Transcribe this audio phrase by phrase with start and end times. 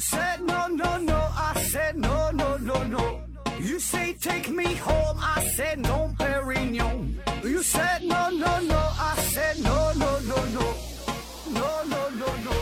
[0.00, 3.20] said no no no, I said no no no no.
[3.60, 7.16] You say take me home, I said no, Perignon.
[7.44, 10.74] You said no no no, I said no no no no,
[11.52, 12.52] no no no no.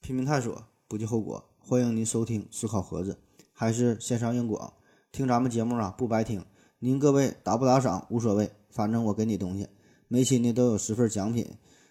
[0.00, 1.42] 拼命探索，不计后果。
[1.58, 3.12] 欢迎您收听《思考盒子》，
[3.52, 4.72] 还是线上硬广。
[5.12, 6.44] 听咱们节目啊，不白听。
[6.80, 9.66] 您各位打不打赏无所谓，反正我给你东西。
[10.14, 11.44] 每期呢都有十份奖品，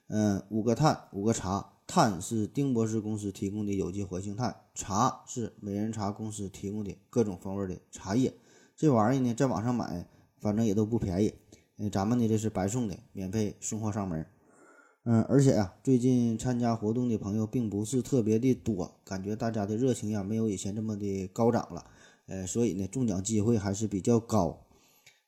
[0.07, 1.73] 嗯，五个碳，五个茶。
[1.85, 8.33] 碳是丁博士公司提供的有机活性炭，茶是美人茶公司提供的各种风味的茶叶。
[8.77, 10.07] 这玩意儿呢，在网上买，
[10.39, 11.33] 反正也都不便宜。
[11.77, 14.25] 嗯，咱们呢这是白送的，免费送货上门。
[15.03, 21.83] 嗯，而且呀，最近参加活动的朋友并不是特别的多，感觉大家的热情呀没有以前这么的高涨了。
[22.27, 24.62] 呃，所以呢，中奖机会还是比较高。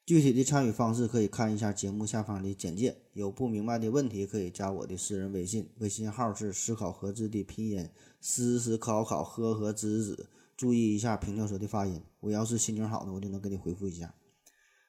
[0.05, 2.95] 具体的参与方式可以看一下节目下方的简介。
[3.13, 7.89] 有不明白的问题可以加我的私人微信，微信号是思考盒子的拼音
[8.21, 10.27] 思思考考呵呵知知。
[10.55, 12.01] 注意一下平调舌的发音。
[12.19, 14.13] 我要是心情好呢，我就能给你回复一下。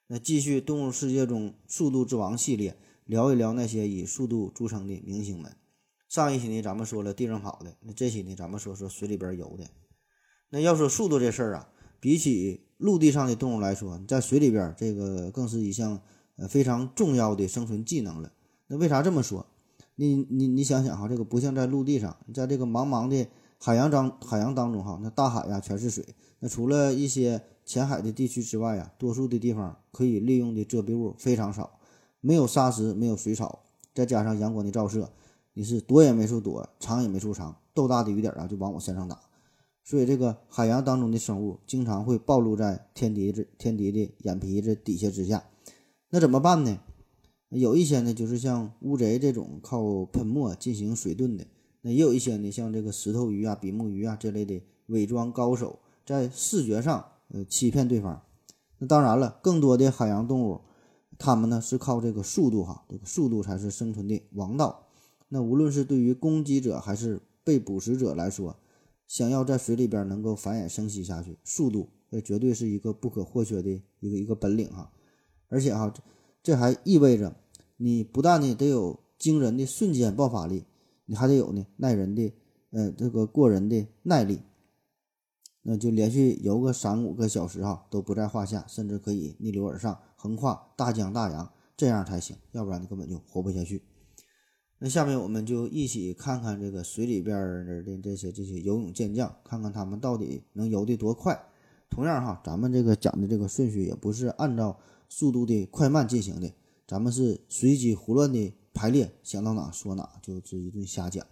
[0.08, 5.56] 那继续动物世界中速度之王系列，聊一聊那些以速度著称的明星们。
[6.08, 9.64] 上一期呢，咱们说了地上跑的，那这期呢，咱们说说水里边游的。
[10.50, 11.68] 那要说速度这事儿啊，
[12.00, 16.00] 比起陆地上的动物来说，在水里边这个更是一项
[16.36, 18.30] 呃非常重要的生存技能了。
[18.66, 19.46] 那为啥这么说？
[19.94, 23.26] 你你你想想哈，这个不像在陆地上，在这个茫茫的
[23.58, 26.04] 海洋当海洋当中哈，那大海呀全是水。
[26.40, 31.78] 那除了一些浅海的地区之外呀，多数的地方可以利用的遮蔽物非常少，
[32.20, 33.60] 没有沙石，没有水草，
[33.94, 35.10] 再加上阳光的照射，
[35.54, 39.18] 你是躲也没处躲，藏也没处藏，豆大的雨点啊就往我身上打。
[39.88, 45.44] 所以，这个海洋当中的生物经常会暴露在天敌这天敌的眼皮子底下之下。
[46.10, 46.80] 那怎么办呢？
[47.50, 51.44] 有一些呢，就是像乌贼这种靠喷墨进行水遁的；
[51.82, 58.20] 那也有一些呢，像这个石头鱼啊、比目鱼啊这类的伪装高手，在视觉上呃欺骗对方。
[58.78, 60.62] 那当然了，更多的海洋动物，
[61.16, 64.88] 它们呢是靠这个速度哈，这个速度才是生存的王道。
[65.28, 68.56] 那无论是对于攻击者还是被捕食者来说，
[69.06, 74.92] 想要在水里边能够繁衍生息下去，速度这绝对是一个不可或缺的一个一个本领哈。
[75.48, 75.92] 而且哈，
[76.42, 77.36] 这还意味着
[77.76, 80.64] 你不但呢得有惊人的瞬间爆发力，
[81.04, 82.32] 你还得有呢耐人的
[82.70, 84.40] 呃这个过人的耐力。
[85.62, 93.82] 那就连续游个三五个小时哈都不在话下，甚至可以逆流而上，横跨大江大洋，这样才行，要不然你根本就活不下去。
[94.78, 101.38] 那下面我们就一起看看这个水里边的这些这些游泳健将，看看他们到底能游得多快。
[101.88, 104.78] 同样哈，咱们这个讲的这个顺序也不是按照
[105.08, 106.52] 速度的快慢进行的，
[106.86, 111.26] 咱们是随机胡乱的排列，想到哪说哪，就是一顿瞎讲。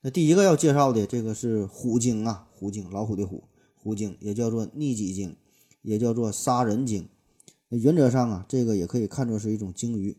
[0.00, 3.44] 那第一个要介绍的这个是虎鲸啊，虎鲸，老虎的虎，
[3.74, 5.36] 虎鲸也叫做逆戟鲸，
[5.82, 7.08] 也叫做杀人鲸。
[7.68, 10.16] 那原则上啊，这个也可以看作是一种鲸鱼。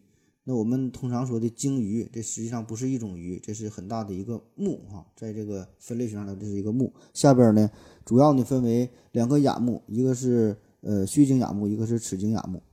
[0.50, 6.94] 那我们通常说的鲸鱼，这实际上不是一种鱼，这是很大的一个目哈，在这个分类学上呢，这是一个目。
[7.14, 7.70] 下边呢，
[8.06, 12.64] 主要呢分为两个亚目，一个是呃须鲸亚目，一个是齿鲸亚目。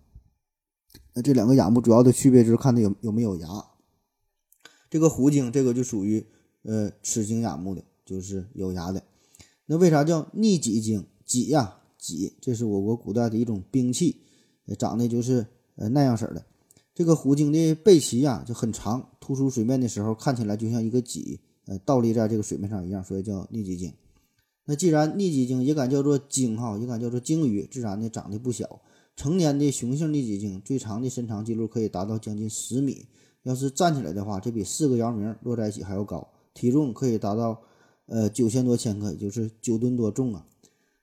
[1.15, 3.49] 那这两个亚目主要的区别就是看它有有没有牙。
[4.89, 6.25] 这个虎鲸这个就属于
[6.63, 9.03] 呃齿鲸亚目的，就是有牙的。
[9.67, 11.05] 那为啥叫逆戟鲸？
[11.27, 14.21] 戟呀戟，这是我国古代的一种兵器，
[14.79, 16.47] 长得就是呃那样式的。
[16.95, 23.93] 这个虎鲸的背鳍呀就很长，突出水面的时候看起来就像一个戟，呃，倒立在这个水面上一样，所以叫逆脊鲸。
[24.65, 28.81] 那既然逆脊鲸也敢叫做鲸哈，也敢叫做鲸鱼，自然呢长得不小。
[29.17, 33.07] 成年的雄性逆脊鲸最长的身长记录可以达到将近十米，
[33.43, 36.29] 要是站起来的话，这比四个姚明摞在一起还要高。
[36.55, 37.61] 体重可以达到
[38.07, 40.47] 呃九千多千克，也就是九吨多重啊。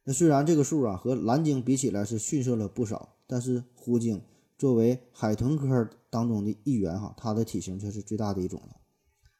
[0.05, 4.21] 那虽然这个数啊和蓝鲸比起来是逊色了不少，但是虎鲸。
[4.61, 8.75] 作为海豚科当中的一员，哈，它的体型却是最大的一种了。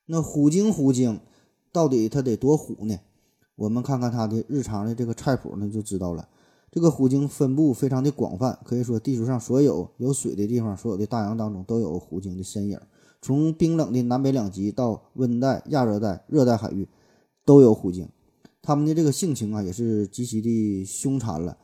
[0.08, 1.20] 那虎鲸，虎鲸
[1.72, 2.98] 到底它得多虎呢？
[3.56, 6.28] 我们看看它的日常的这个菜谱，那就知道了。
[6.72, 12.80] 这个虎鲸分布非常的广泛，可以说地球上所有有水的地方，所有的大洋当中都有虎鲸的身影。
[13.22, 16.90] 从冰冷的南北两极到温带、亚热带、热带海域，
[17.46, 18.10] 都有虎鲸。
[18.64, 21.56] 它们的这个性情啊，也是极其的凶残了。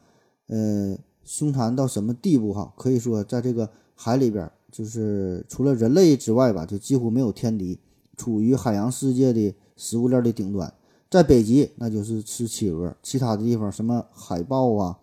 [0.45, 0.95] 呃。
[1.27, 2.53] 凶残到什么地步？
[2.53, 7.77] 哈，可以说在这个海里边，就是除了人类之外吧，就几乎没有天敌，
[8.15, 10.74] 处于海洋世界的食物链的顶端。
[11.09, 14.97] 在北极，那就是吃企鹅；其他的地方，什么海豹啊，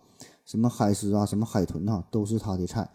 [0.45, 2.89] 什么海狮啊，什么海豚啊，都是它的菜。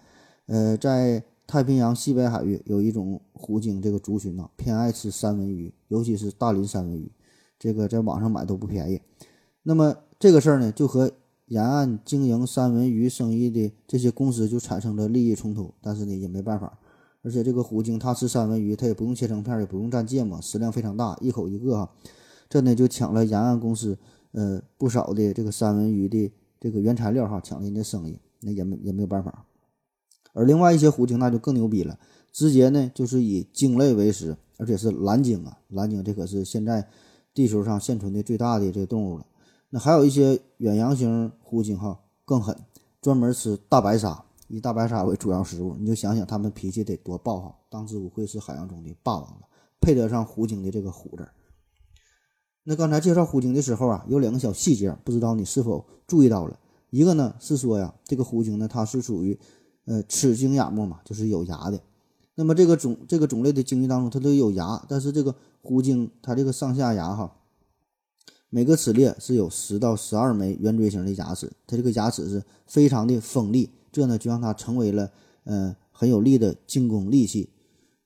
[0.47, 7.11] 呃，在太平洋西北海域有一种虎鲸，这个族群呢偏爱吃三文鱼，尤其是大鳞三文鱼，
[7.59, 9.01] 这个在网上买都不便宜。
[9.63, 11.11] 那么这个事儿呢，就和
[11.51, 16.79] 沿岸经营三文鱼生意的这些公司就产生了利益冲突，但是呢也没办法。
[17.23, 21.91] 而且这个虎鲸它吃三文鱼，它也不用切成片，也不用蘸芥末，食量非常大，一口一个哈。
[22.49, 23.99] 这呢就抢了沿岸公司
[24.31, 29.45] 呃不少的这个三文鱼的这个原材料哈，抢了人家生意，那也没也没有办法。
[30.33, 31.99] 而另外一些虎鲸那就更牛逼了，
[32.33, 36.87] 直接呢就是以鲸类为食，而且是蓝鲸啊，蓝鲸这可是现在
[37.35, 39.27] 地球上现存的最大的这个动物了。
[39.71, 42.57] 那还有一些远洋型虎鲸哈更狠，
[43.01, 45.75] 专门吃大白鲨，以大白鲨为主要食物。
[45.79, 49.49] 你就想想它们脾气得多暴哈，当之无愧是海洋中的霸王了，
[49.81, 51.27] 配得上虎鲸的这个虎字。
[52.65, 56.59] 那刚才介绍虎鲸的时候啊，有两个小细节，不知道你是否注意到了？
[56.91, 59.39] 一个呢是说呀，这个虎鲸呢它是属于。
[59.87, 61.81] 呃，齿鲸亚目嘛，就是有牙的。
[62.37, 67.35] 那么这个种这个种类的鲸鱼当中，它都有牙，但是这个虎鲸它这个上下牙哈，
[68.51, 75.09] 每个齿列是有十到十二枚圆锥形的牙齿，它这个牙齿是非常的锋利，这呢就让它成为了
[75.45, 77.49] 嗯很有力的进攻利器。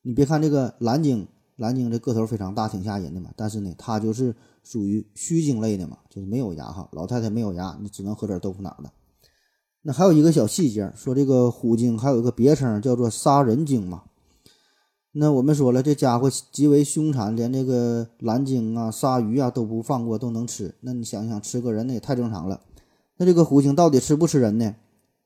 [0.03, 1.27] 你别看这个蓝鲸，
[1.57, 8.93] 蓝鲸这个头非常大，挺吓人的嘛，但是呢，它就是属于须鲸类的嘛，就是没有牙哈，老太太没有牙，你只能喝点豆腐脑了。
[9.81, 14.03] 那还有一个小细节，说这个虎鲸还有一个别称叫做杀人鲸嘛。
[15.17, 20.75] 那我们说了，这家伙极为凶残，连这个蓝鲸啊、鲨鱼啊都不放过，都能吃。
[20.81, 22.61] 那你想想，吃个人那也太正常了。
[23.19, 24.75] 那这个虎鲸到底吃不吃人呢？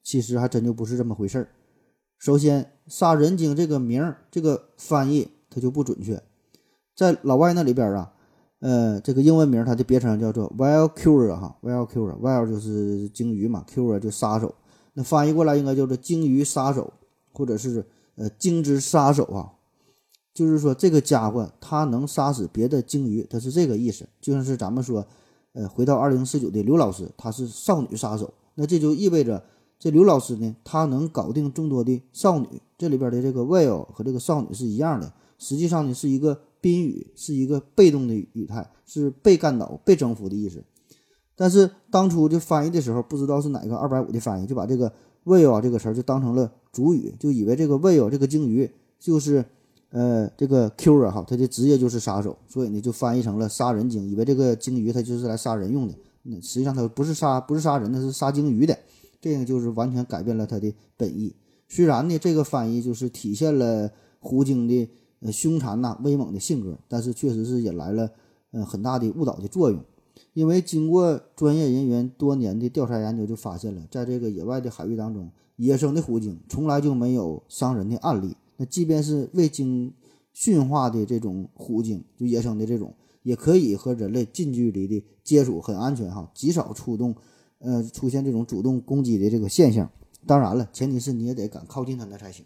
[0.04, 1.48] 其实还真就不是这么回事儿。
[2.18, 6.22] 首先，杀人鲸这个名儿，这个翻译它就不准确，
[6.94, 8.12] 在老外那里边啊。
[8.60, 14.54] 呃，这个英文名它的别称叫做 w i l e Killer 哈，whale killer，whale 就是鲸鱼嘛，killer 就杀手。
[14.94, 16.92] 那翻译过来应该叫做鲸鱼杀手，
[17.32, 17.86] 或者是
[18.16, 19.52] 呃鲸之杀手啊。
[20.38, 24.06] 就是说这个家伙他能杀死别的鲸鱼，他是这个意思。
[24.20, 25.04] 就像是咱们说，
[25.54, 29.42] 呃，回到二零四九的刘老师，他是少女杀手，那这就意味着
[29.78, 32.46] 这刘老师呢，他能搞定众多的少女。
[32.76, 36.38] 这里边的这个 whale 和这个少女是一样的，实际上呢是一个。
[36.60, 40.64] 宾语是一个被动的语态，是被干倒、被征服的意思。
[41.36, 44.92] 但是当初就翻译的时候，不知道是哪个二百五的翻译，就把这个
[45.24, 48.68] will 这个词就当成了主语，就以为这个 will 这个鲸鱼
[48.98, 49.44] 就是
[49.90, 55.94] 呃这个 Q 啊哈，他的职业就是杀手，所以呢就翻译成了杀人鲸，以为这个鲸鱼它就是来杀人用的。
[56.22, 58.78] 那实际上它不是杀，不是杀人，那是杀鲸鱼的。
[59.20, 61.34] 这个就是完全改变了它的本意。
[61.68, 63.90] 虽然呢这个翻译就是体现了
[64.20, 64.88] 虎鲸的。
[65.20, 68.08] 呃，凶残呐，威猛的性格，但是确实是引来了
[68.52, 69.82] 呃很大的误导的作用。
[70.32, 78.36] 因为经过专业人员多年的调查研究，就发现了，在这个野外的海域当中，野生的虎鲸从来就没有伤人的案例。
[78.58, 79.94] 那即便是未经
[80.34, 87.16] 驯化的这种虎鲸，就野生的这种，也可以和人类近距离的接触，很安全哈，极少出动，
[87.60, 89.90] 呃，出现这种主动攻击的这个现象。
[90.26, 92.44] 当然了，前提是你也得敢靠近它那才行。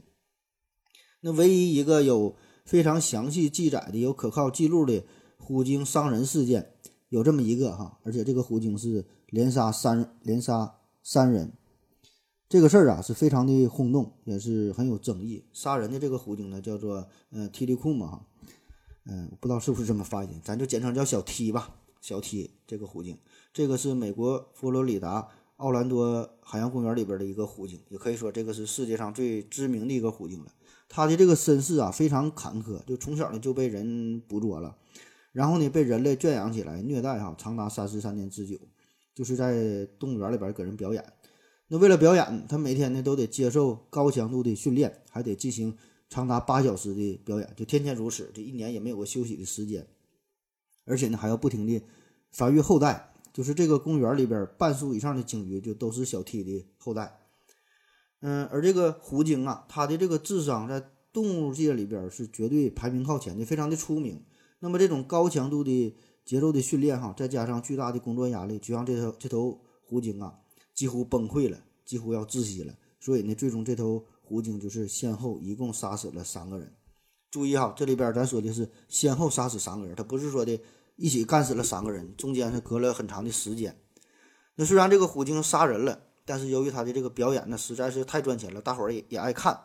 [1.22, 2.36] 那唯一一个有。
[2.64, 5.02] 非常详细记载的有可靠记录的
[5.36, 6.74] 虎鲸伤人事件
[7.08, 11.52] 有这么一个哈，而且这个虎鲸是连杀三连杀三人，
[12.52, 15.42] 这个事儿啊是非常的轰动，也是很有争议。
[15.54, 18.26] 杀人的这个虎鲸呢叫做呃 T 利库嘛哈，
[19.06, 21.76] 嗯，不知道是不是这么发音，咱就简称叫小 T 吧。
[22.02, 23.16] 小 T 这个虎鲸，
[23.54, 30.52] 这个是美国佛罗里达奥兰多海洋公园里边的一个虎鲸，也可以说这个是世界上最知名的一个虎鲸了。
[30.90, 34.76] 他的这个身世啊非常坎坷，就从小呢就被人捕捉了，
[35.32, 38.58] 然后呢被人类圈养起来虐待哈，长达三十三年之久，
[39.14, 41.02] 就是在动物园里边给人表演。
[41.72, 45.74] 那为了表演，他每天呢都得接受高强度的训练，还得进行
[46.10, 49.86] 长达八小时的表演，就天天如此，这一年也没有个休息的时间，
[50.84, 51.82] 而且呢还要不停的
[52.30, 53.14] 繁育后代。
[53.32, 57.20] 就是这个公园里边半数以上的鲸鱼就都是小 T 的后代。
[58.20, 64.22] 嗯，而这个虎鲸啊，它的这个智商在动物界里边是绝对排名靠前的，非常的出名。
[64.58, 70.38] 那么这种高强度的节奏的训练哈，再加上巨大的工作压力，就让这头这头虎鲸啊
[70.82, 72.74] 几乎崩溃了，几乎要窒息了。
[72.98, 76.74] 所以呢，最终这头虎鲸就是先后一共杀死了三个人。
[77.30, 80.60] 注意哈，这里边咱说的是先后杀死三个人，他不是说的
[80.96, 83.80] 一起干死了三个人，中间是隔了很长的时间。
[84.56, 86.08] 那虽然这个虎鲸杀人了。
[86.24, 89.60] 但是由于他的这个表演呢实在是太赚钱了，大伙儿也也爱看，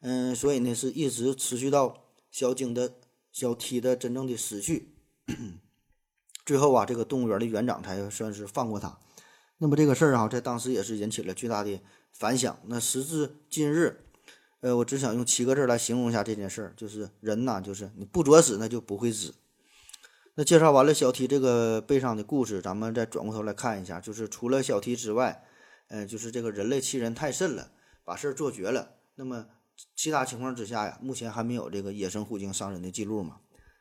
[0.00, 2.94] 嗯，所以呢是一直持续到小鲸的
[3.30, 4.96] 小 T 的真正的死去，
[6.44, 8.98] 最后啊，这个动物园的园长才算是放过他。
[9.58, 11.80] 那么这个事儿啊，在当时也是引起了巨大的
[12.12, 12.58] 反响。
[12.66, 14.04] 那时至今日，
[14.60, 19.34] 呃，我只想用七个字来形容一下这件事儿，就是人呐，就是你不作死，那就不会死。
[20.34, 25.42] 那介绍完了小 T 这个悲伤的故事，咱们再转过头来看一下，就是除了小 T 之外，
[25.88, 27.70] 呃，就是这个人类欺人太甚了，
[28.04, 28.96] 把事儿做绝了。
[29.14, 29.46] 那么
[29.94, 33.38] 其他情况之下呀，目前还没有这个野生虎鲸伤人的记录嘛？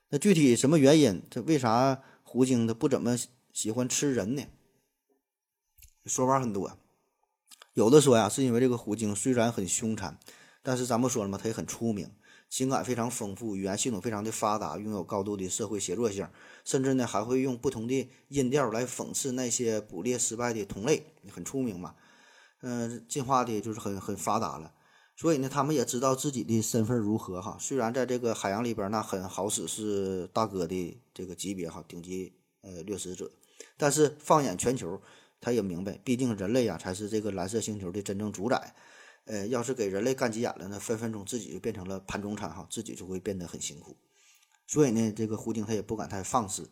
[0.07, 1.21] 那具体什么原因？
[1.29, 3.17] 这为啥虎鲸它不怎么
[3.51, 4.43] 喜欢吃人呢？
[6.05, 6.77] 说法很多，
[7.73, 10.19] 有的说呀，是因为这个虎鲸虽然很凶残，
[10.61, 12.09] 但是咱们说了嘛，它也很出名。
[12.47, 16.29] 情感非常丰富，语言系统非常的发达，拥有高度的社会协作性，
[16.63, 21.95] 甚至呢还会用不同的音调来讽刺那些捕猎失败的同类，很出名嘛。
[22.61, 24.71] 嗯，进化的就是很很发达了，
[25.17, 27.57] 所以呢，他们也知道自己的身份如何哈。
[27.59, 33.29] 虽然在这个海洋里边那很好使是大哥的这个级别哈，顶级呃掠食者，
[33.75, 35.01] 但是放眼全球，
[35.45, 38.73] 他也明白，毕竟人类呀才是这个蓝色星球的真正主宰。
[39.25, 43.95] 呃，要是给人类干急眼了呢，分分钟自己就变成了盘中餐哈，自己就会变得很辛苦。
[44.65, 46.71] 所以呢，这个虎鲸它也不敢太放肆。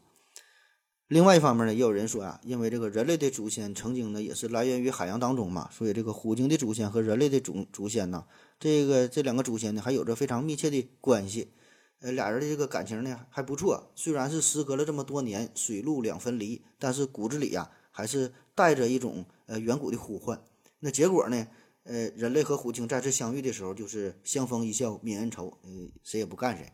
[1.07, 8.25] 另外一方面呢，也有人说啊，因为这个人类的祖先曾经呢也是来源于海洋当中嘛，所以这个虎鲸的祖先和人类的祖祖先呢，
[8.59, 11.51] 这个这两个祖先呢还有着非常密切的关系。
[11.99, 20.43] 呃，俩人的这个感情呢还不错，虽然是时隔了这么多年，水陆两分离，但是骨子里呀还是带着一种呃远古的呼唤。
[20.79, 21.47] 那结果呢？
[21.85, 25.69] 呃，人类和虎鲸再次相遇的时候，就是相逢一笑泯恩仇，呃，
[26.01, 26.71] 谁也不干谁。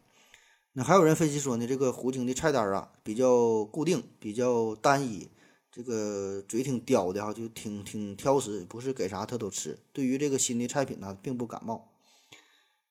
[0.73, 5.27] 那还有人分析说呢，这个虎鲸的菜单啊比较固定，比较单一，
[5.71, 9.79] 这个嘴挺刁的哈，就挺挺挑食，不是给啥它都吃。
[9.91, 11.89] 对于这个新的菜品呢，并不感冒。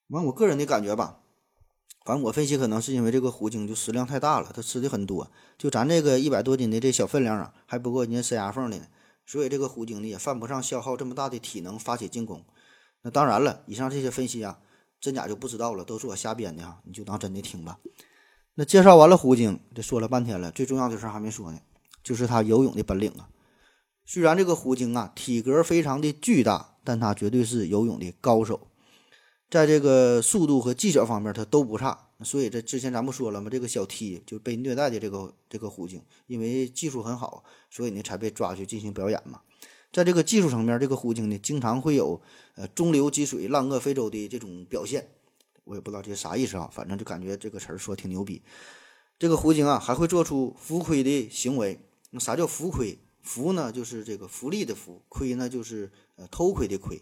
[0.08, 1.20] 完，我个人的感觉吧，
[2.04, 8.80] 反正我分析可能是因为这个虎鲸就食量太大了，它吃的很多，就咱这个一百多斤的这小分量啊，还不够人家塞牙缝的。
[9.26, 12.42] 所以这个虎鲸呢也犯不上消耗这么大的体能发起进攻。
[13.02, 14.58] 那当然了，以上这些分析啊，
[15.00, 17.78] 真假就不知道了，都是我瞎编的哈，你就当真的听吧。
[18.54, 21.60] 那介绍完了虎鲸，这说了半天了，最重要的事还没说呢，
[22.02, 23.28] 就是它游泳的本领啊。
[24.06, 28.67] 虽然这个虎鲸啊体格非常的巨大，但它绝对是游泳的高手，
[29.50, 32.06] 在这个速度和技巧方面它都不差。
[32.24, 33.48] 所以这之前咱不说了吗？
[33.48, 39.40] 这个小 T 就被虐待的这个这个虎鲸，因为技术很好，所以呢才被抓去进行表演嘛。
[39.92, 42.20] 在这个技术层面，这个虎鲸呢经常会有
[42.56, 45.08] 呃中流击水、浪遏飞舟的这种表现。
[45.62, 48.42] 我也不知道这啥意思啊，反正就感觉这个词儿说挺牛逼。
[49.16, 51.78] 这个虎鲸啊还会做出浮亏的行为。
[52.10, 52.98] 那啥叫浮亏？
[53.22, 57.00] 浮呢就是这个浮力的浮，亏呢就是呃偷窥的窥。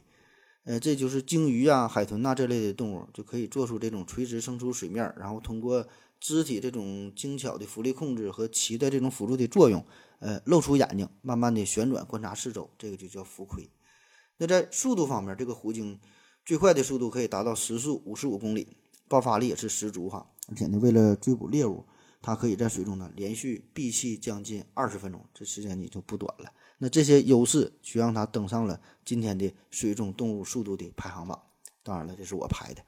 [0.67, 5.87] 呃，这就是鲸鱼啊、海豚呐这类的动物就可以做出这种垂直升出水面，然后通过
[6.19, 9.85] 肢体这种精巧的浮力控制和鳍的这种辅助的作用，
[10.19, 13.71] 呃，露出眼睛，慢慢的旋转观察四周，这个就叫浮窥。
[14.39, 16.01] 那在速度方面，这个虎鲸
[16.45, 18.67] 最快的速度可以达到时速五十五公里，
[19.07, 20.27] 爆发力也是十足哈。
[20.49, 21.85] 而且呢，为了追捕猎物，
[22.27, 26.53] 它可以在水中呢连续闭气将近二十分钟，这时间也就不短了。
[26.79, 31.41] 那这些优势却让它登上了今天的水中动物速度的排行榜。
[31.85, 32.83] 当然了，这是我排的。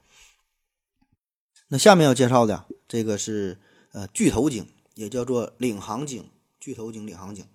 [1.69, 3.57] 那下面要介绍的这个是
[3.93, 6.29] 呃巨头鲸，也叫做领航鲸。
[6.59, 7.45] 巨头鲸、领航鲸，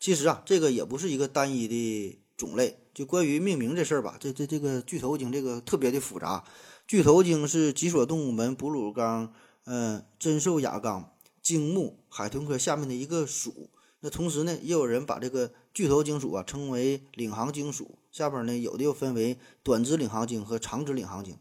[0.00, 2.80] 其实啊，这个也不是一个单一的种类。
[2.92, 6.42] 就关于命名这事儿吧，这这这个巨头鲸这个特别的复杂。
[6.88, 11.11] 巨头鲸是脊索动物门哺乳纲呃真兽亚纲
[11.42, 13.70] 鲸目海豚科下面的一个属。
[14.00, 21.36] 那同时呢，也有人把这个巨头鲸属啊称为领航鲸属，下边呢有的又分为短肢领航鲸和长肢领航鲸。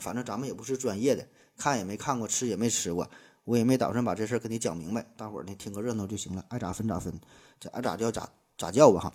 [0.00, 3.08] 反正咱们也不是专业的，看也没看过，吃也没吃过，
[3.44, 7.20] 我也没打算把这事儿跟你讲明白，大伙儿呢听个热闹就行了，爱咋分咋分，
[7.60, 9.14] 这爱咋叫咋咋叫吧哈。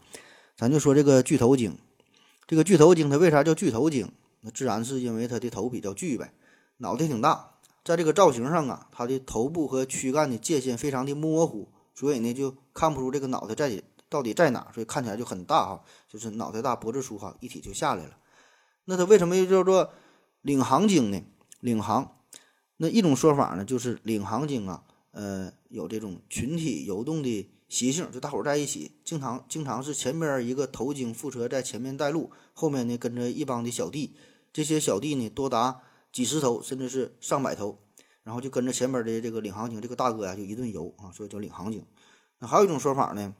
[0.56, 1.78] 咱就说这个巨头鲸，
[2.48, 4.12] 这个巨头鲸它为啥叫巨头鲸？
[4.42, 6.32] 那自然是因为它的头比较巨呗，
[6.78, 7.57] 脑袋挺大，
[7.88, 11.70] 在这个造型上啊，它的头部和躯干的界限非常的模糊。
[11.96, 18.18] 所以呢，就看不出这个脑袋在到底在哪，所以看起来就很大哈，就是脑袋大脖子粗哈，一体就下来了。
[18.84, 19.90] 那它为什么又叫做
[20.42, 21.22] 领航鲸呢？
[21.62, 22.18] 领航，
[22.76, 34.14] 那一种说法呢，就是领航鲸啊，呃，有这种群体游动的习性，就大伙在一起，经常经常是前边一个头鲸负责在前面带路，后面呢跟着一帮的小弟，
[34.52, 37.80] 这些小弟呢多达几十头，甚至是上百头。
[38.24, 41.86] 然后就跟着前边的这个领航鲸这个大哥呀，就一顿游啊，所以叫领航鲸。
[42.40, 43.34] 那还有一种说法呢，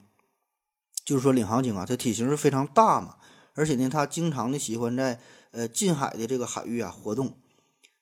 [1.04, 3.16] 就是说领航鲸啊，它体型是非常大嘛，
[3.52, 5.20] 而且呢，它经常的喜欢在
[5.50, 7.36] 呃近海的这个海域啊活动。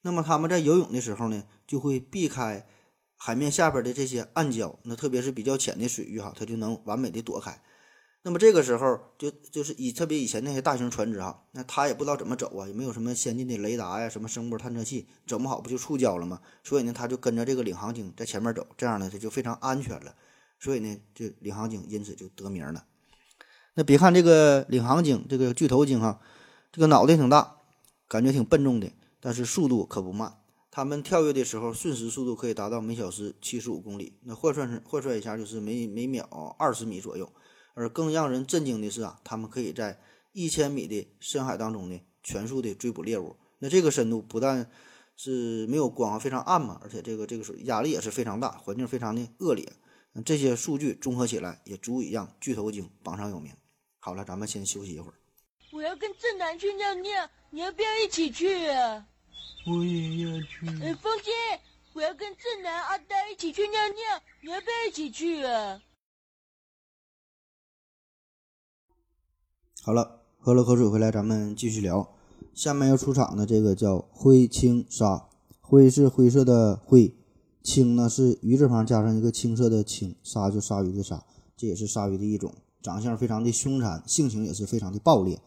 [0.02, 2.64] 那么他们在游泳的时候呢，就会避开
[3.16, 7.60] 海面下边的这些暗礁，那特别是比较浅的水域哈，它就能完美的躲开。
[8.26, 16.40] 那么这个时候就就是以特别以前那些大型船只哈，那他也不知道怎么走啊，也没有什么先进的雷达呀，什么声波探测器，整不好不就触礁了吗？
[16.64, 20.12] 所以呢，他就跟着这个领航鲸在前面走，这样呢他就非常安全了。
[20.58, 22.84] 所以呢，这领航鲸因此就得名了。
[23.74, 26.18] 那别看这个领航鲸，这个巨头鲸哈，
[26.72, 27.58] 这个脑袋挺大，
[28.08, 28.90] 感觉挺笨重的，
[29.20, 30.34] 但是速度可不慢。
[30.72, 37.30] 它们跳跃的时候，瞬时速度可以达到每小时七十五公里，那换算成换算一下就是每每秒二十米左右。
[37.76, 40.00] 而更让人震惊的是啊，他们可以在
[40.32, 43.36] 一千米的深海当中呢，全速的追捕猎物。
[43.58, 44.70] 那这个深度不但
[45.14, 49.70] 是没有光，非常暗嘛，而且这个这个水压力也是非常大，环境非常的恶劣。
[50.24, 53.52] 这些数据综合起来，也足以让巨头鲸榜上有名。
[53.98, 55.14] 好了，咱们先休息一会儿。
[55.72, 59.06] 我要跟正南去尿尿，你要不要一起去啊？
[59.66, 60.66] 我也要去。
[60.80, 61.30] 呃，风姐，
[61.92, 65.82] 我要跟正南、阿呆一起去尿尿，你要不要一起去啊？
[69.86, 72.08] 好了，喝了口水回来，咱们继续聊。
[72.52, 75.28] 下面要出场的这个叫灰青鲨，
[75.60, 77.14] 灰是灰色的灰，
[77.62, 81.22] 青呢是鱼字旁加上一个青色的青，鲨就鲨鱼的鲨，
[81.56, 82.52] 这也是鲨鱼的一种，
[82.82, 85.38] 长相非常的凶残，性情也是非常的暴烈。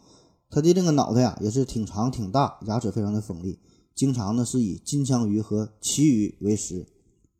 [0.50, 3.60] 它的这个脑袋呀也是挺长挺大，牙齿非常的锋利，
[3.94, 6.88] 经常呢是以金枪鱼和旗鱼为食。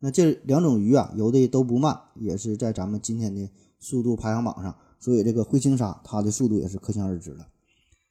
[0.00, 4.76] 那这两种鱼啊游的都不慢，也是在咱们今天的速度排行榜上。
[5.00, 7.48] 所以这个灰青鲨，它的速度也是可想而知了。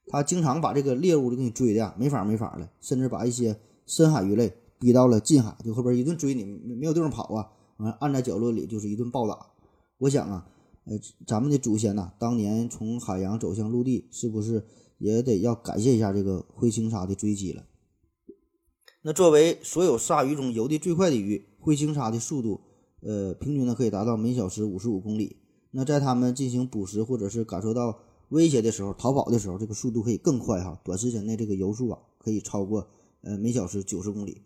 [0.08, 3.56] 它经常把这个猎物就给你追的呀，没法没法了，甚至把一些
[3.86, 9.38] 深海鱼类逼到了近海，就后边一顿追你，没有地方跑啊，完按在角落里就是一顿暴打。
[10.00, 10.48] 我想啊，
[10.86, 14.66] 呃，咱们的祖先呐，当年从海洋走向陆地，是不是
[14.98, 17.66] 也得要感谢一下这个灰青鲨的追击了？
[19.04, 22.62] 那作为所有鲨鱼中游的最快的鱼，灰青鲨的速度，
[23.02, 25.38] 呃，平均呢可以达到每小时五十五公里。
[25.72, 28.00] 那在它们进行捕食或者是感受到
[28.30, 32.88] 威胁的时候，逃跑的时候，这个速度可以更快哈，短时间内这个游速啊可以超过
[33.22, 34.42] 呃每小时九十公里，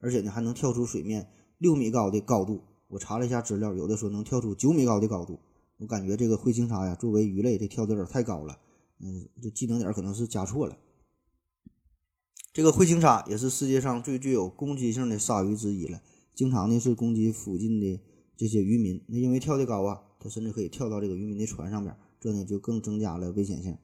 [0.00, 2.60] 而且呢还能跳出水面六米高的高度。
[2.88, 5.38] 我查了一下资料，有的说能跳出九米高的高度。
[5.78, 8.58] 我感觉这个灰青鲨呀，作为鱼类，这跳的有点太高了，
[9.00, 10.76] 嗯，这技能点可能是加错了。
[12.52, 16.00] 这个灰青鲨也是世界上最具有攻击性的鲨鱼之一了，
[16.34, 18.00] 经常呢是攻击附近的
[18.36, 20.02] 这些渔民，那因为跳得高啊。
[20.18, 23.76] 它甚至可以跳到这个渔民的船上边，这呢就更增加了危险性。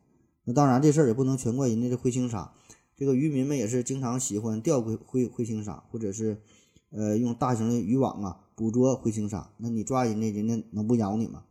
[0.44, 2.52] 那当然，这事儿也不能全怪人家这灰青鲨，
[2.96, 6.42] 这个渔民们也是经常喜欢钓灰灰灰青鲨，或者是
[6.90, 9.52] 呃用大型的渔网啊捕捉灰青鲨。
[9.58, 11.44] 那你抓人家，人家能不咬你吗？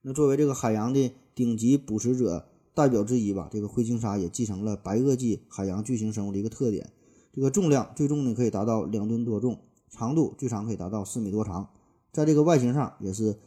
[0.00, 6.90] 那作为这个海洋的顶级捕食者代表之一吧，这个灰青鲨也继承了白垩纪海洋巨型生物的一个特点。
[7.34, 9.58] 这个重量最重呢可以达到两吨多重，
[9.90, 11.68] 长度最长可以达到四米多长，
[12.12, 13.38] 在这个外形上也是。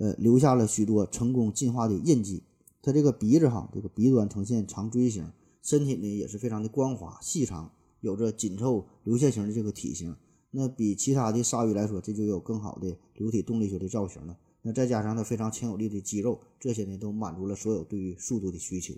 [0.00, 2.42] 呃，留下了许多成功进化的印记。
[2.80, 10.16] 它这个鼻子哈，这个鼻端呈现长锥形，身体呢也是非常的光滑细长，有着紧凑流线型的这个体型。
[10.52, 14.38] 那比其他的鲨鱼来说，这就有更好的流体动力学的造型了。
[14.62, 18.94] 那再加上它非常强有力的肌肉，这些呢都满足了所有对于速度的需求。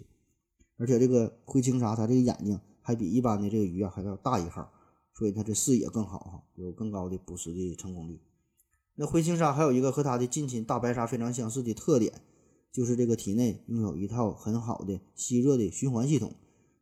[0.78, 4.70] 而且这个灰青鲨，它这个眼睛还比一般的这个鱼啊还要大一号，
[5.14, 8.20] 所以它的视野更好哈，有更高的捕食的成功率。
[8.94, 12.12] 那灰青鲨还有一个和它的近亲大白鲨非常相似的特点，
[12.70, 16.34] 就是这个体内拥有一套很好的吸热的循环系统。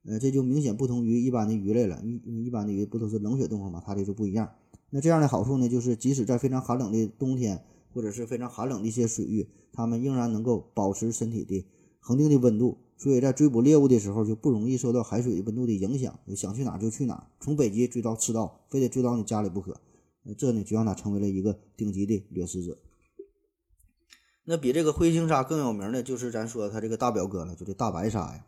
[0.05, 2.03] 呃，这就明显不同于一般的鱼类了。
[2.03, 4.51] 一一般的鱼不都是冷血动物嘛，它这就不一样。
[4.89, 11.65] 那这样的好处呢，就是即使在非常寒冷的冬天，或者是非常寒冷的一些水域，它们仍然能够保持身体的
[12.01, 19.79] 恒定的温度，所以在追捕猎物的时候就不容易受到海水的温度的影响，想去哪就去哪，从北极追到赤道，非得追到你家里不可。
[20.23, 22.77] 那这呢，就让它成为了一个顶级的掠食者。
[24.45, 28.45] 那比这个灰青鲨更有名的，就是咱说它这个大表哥了，就这大白鲨呀。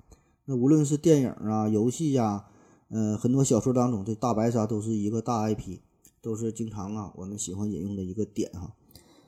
[0.46, 2.46] 那无论是电影啊、游戏呀，
[2.88, 5.78] 呃，很多小说当中，这大白鲨都是一个大 IP，
[6.20, 8.74] 都是经常啊我们喜欢引用的一个点哈。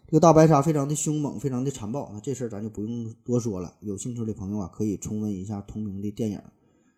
[0.07, 3.77] 这个大白鲨非常的凶猛，非常的残暴，那这事儿咱就不用多说了。
[3.81, 6.43] 有兴趣的朋友啊，可以重温一下同名的电影。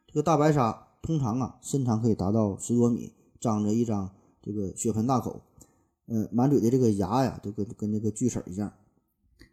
[0.07, 4.11] 这个大白鲨通常啊身长可以达到十多米，长着一张。
[4.47, 5.43] 这个血盆大口，
[6.07, 8.73] 呃，满嘴的这个牙呀，都跟跟那个锯齿一样，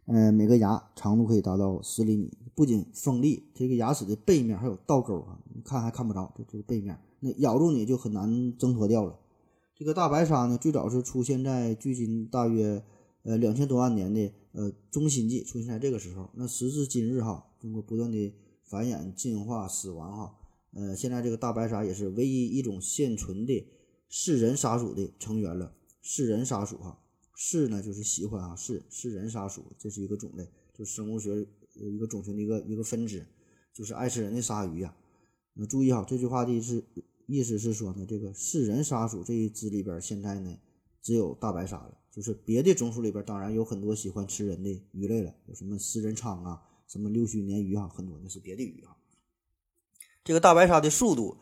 [0.06, 2.30] 呃，每个牙长度可以达到十厘米。
[2.54, 9.18] 不仅锋利，这个牙齿的背面还有倒钩啊，你看还看不着，这这是背面，那咬住你就很难挣脱掉了。
[9.76, 12.80] 这个大白鲨呢，最早是出现在距今大约
[13.24, 16.30] 呃两千多万年的呃中新纪，出现在这个时候。
[16.34, 20.34] 那时至今日哈，通过不断的繁衍、进化、死亡哈，
[20.74, 23.66] 呃，现在这个大白鲨也是唯一一种现存的。
[24.08, 27.00] 是人鲨属的成员了，是人鲨属哈，
[27.34, 33.26] 是呢就是喜欢啊，是是人鲨属，这是一个种类，就是生物学一个种群的一个一个分支，
[33.72, 34.94] 就是爱吃人的鲨鱼呀。
[35.54, 36.84] 那注意哈，这句话的意思
[37.26, 40.56] 意思是说呢，这个是人鲨属这一支里边现在呢
[41.02, 48.96] 只有大白鲨了，就是别的种属里边当然有很多喜欢吃人的鱼类了，有什么食人鲳啊，什么六须鲶鱼啊，很多那是别的鱼啊。
[50.22, 51.36] 这个大白鲨的速度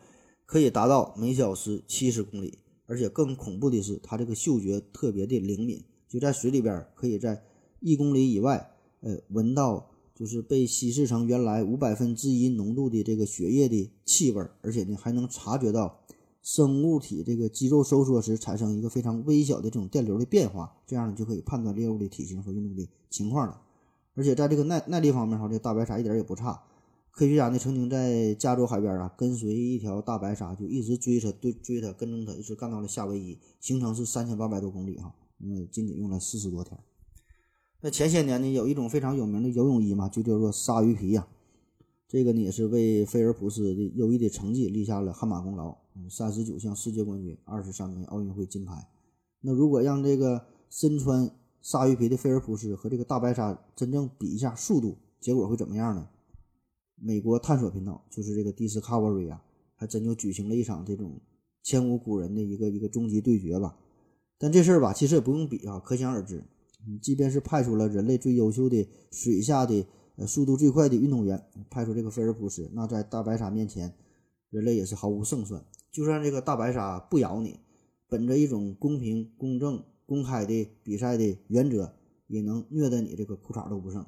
[0.53, 7.41] 可以达到每小时七十公里，而且更恐怖的是，它这个嗅觉特别的灵敏，就在水里边可以在
[7.79, 16.01] 一公里以外，呃，闻到就是被稀释成原来五百分之一浓度的这个血液的气味，而且呢还能察觉到
[16.43, 23.59] 生物体这个肌肉收缩时产生一个非常微小的这种电流的变化，这样呢就可以判断猎物的体型和运动的情况了。
[24.13, 26.61] 而且在这个耐耐力方面哈，这大白鲨一点也不差。
[27.13, 36.75] 科学家呢曾经在加州海边啊跟随一条大白鲨，就一直追它，追追它，跟踪它，一直干到了夏威夷，行程是三千八百多公里哈，嗯，仅仅用了四十多天。
[37.81, 41.27] 那前些年呢，有一种非常有名的游泳衣嘛，就叫做鲨鱼皮呀，
[42.07, 48.87] 这个呢也是为菲尔普斯的优异的成绩立下了汗马功劳，嗯，三十九项世界冠军，二十三枚奥运会金牌。
[49.41, 51.29] 那如果让这个身穿
[51.61, 56.09] 鲨鱼皮的菲尔普斯和这个大白鲨真正比一下速度，结果会怎么样呢？
[57.05, 59.43] 美国探索频道就是这个 Discovery 啊，
[59.75, 61.19] 还真就举行了一场这种
[61.61, 63.77] 前无古人的一个一个终极对决吧。
[64.37, 66.41] 但这事儿吧，其实也不用比啊，可想而知。
[66.87, 69.85] 你即便是派出了人类最优秀的水下的
[70.15, 73.93] 呃速度最快的运动员，派出这个菲尔普斯，那在大白鲨面前，
[74.49, 75.61] 人类也是毫无胜算。
[75.91, 77.59] 就算这个大白鲨不咬你，
[78.07, 81.93] 本着一种公平、公正、公开的比赛的原则，
[82.27, 84.05] 也能虐得你这个裤衩都不剩。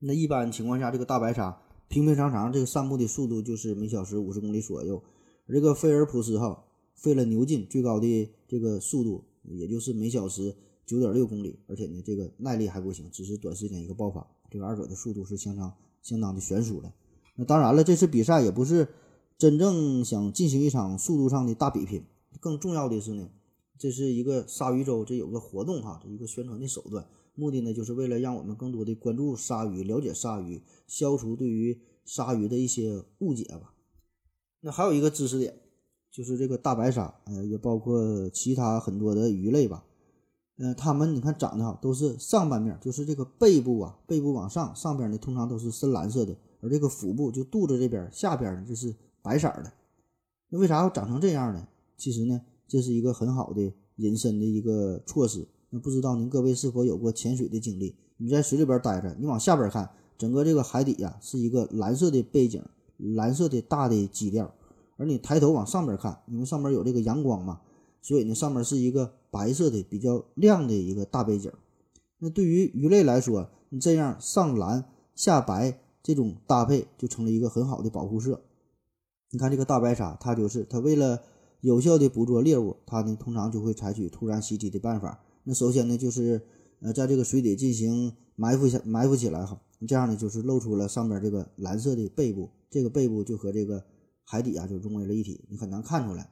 [0.00, 1.60] 那一般情况下，这个大白鲨。
[1.88, 5.02] 平平常常，这个散步的速度就是每小时五十公里左右。
[5.46, 14.26] 而这个菲尔普斯哈费了牛劲，最高的这个速度也就是每小时九点六公里，而且呢，这个耐力还不行，只是短时间一个爆发。
[14.50, 16.92] 这个二者的速度是相当相当的悬殊的。
[17.36, 18.88] 那当然了，这次比赛也不是
[19.36, 22.04] 真正想进行一场速度上的大比拼，
[22.40, 23.28] 更重要的是呢，
[23.78, 27.06] 这是一个鲨鱼周，这有个活动哈，这一个宣传的手段。
[27.34, 33.74] 目的呢，就是为了让我们更多的关注鲨鱼，了解鲨鱼，消除对于鲨鱼的一些误解吧。
[34.60, 35.54] 那还有一个知识点，
[36.10, 39.84] 就是这个大白鲨，呃，也包括其他很多的鱼类吧。
[40.56, 49.72] 嗯，它们你看长得哈，都是上半面，就是这个背部啊，背部往上，上边呢通常都是深蓝色的，而这个腹部就肚子这边下边呢，就是白色的。
[50.50, 51.66] 那为啥要长成这样呢？
[51.96, 55.48] 其实呢，这是一个很好的隐身的一个措施。
[55.74, 57.96] 那不知道您各位是否有过潜水的经历？
[58.16, 62.62] 你在水里边待着，你往下边看，整个这个海底呀是一个蓝色的背景，
[62.96, 64.54] 蓝色的大的基调，
[64.96, 67.60] 而你抬头往上边看，因为上面有这个阳光嘛，
[68.00, 71.50] 所以呢上面是一个白色的比较亮的一个大背景。
[72.20, 74.84] 那对于鱼类来说，你这样上蓝
[75.16, 78.40] 下白这种搭配就成了一个很好的保护色。
[79.32, 81.20] 你看这个大白鲨，它就是它为了
[81.62, 85.18] 有效的捕捉猎物，它呢通常就会采取突然袭击的办法。
[85.44, 86.42] 那首先呢，就是
[86.80, 93.84] 呃，在这个水底进行埋伏下埋伏起来哈，这样呢，就是露出了上边这个蓝色的背部，这个背部就和这个
[94.24, 96.30] 海底啊就融为了一体，你很难看出来。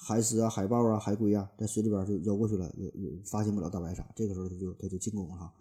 [0.00, 5.52] 海狮啊、海豹啊、海龟啊，在水里边就游过去了，也也发现不了大白鲨，这个时候它就它就进攻了哈。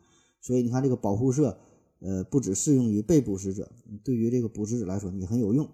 [0.42, 1.58] 所以你看这个保护色，
[2.00, 3.72] 呃，不只适用于被捕食者，
[4.04, 5.68] 对于这个捕食者来说也很有用。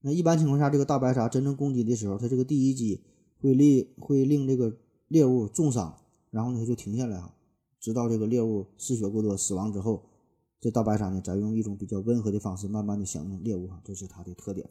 [0.00, 3.02] 那一般情况下，这个大白鲨真正攻击的时候，它这个第一击
[3.40, 4.76] 会令会令这个
[5.08, 5.98] 猎物重伤。
[6.32, 7.32] 然后呢，它就停下来哈，
[7.78, 10.02] 直到这个猎物失血过多死亡之后，
[10.60, 14.68] 这大白鲨呢，再用一种比较温和的方式，慢慢的享用猎物哈，这是它的特点。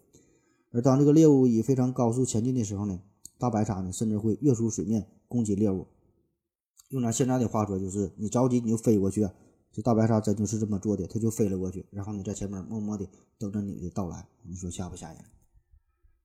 [0.72, 3.00] 而当这个猎物以非常高速前进的时候呢，
[3.38, 5.86] 大白鲨呢，甚至会跃出水面攻击猎物。
[6.90, 9.30] 用咱现在的话说，就是你着急你就飞过去，
[9.72, 14.28] 这大白鲨真就是这么做的，它就飞了过去，然后你在前面默默的等着你的到来。
[14.44, 15.24] 你说吓不吓人？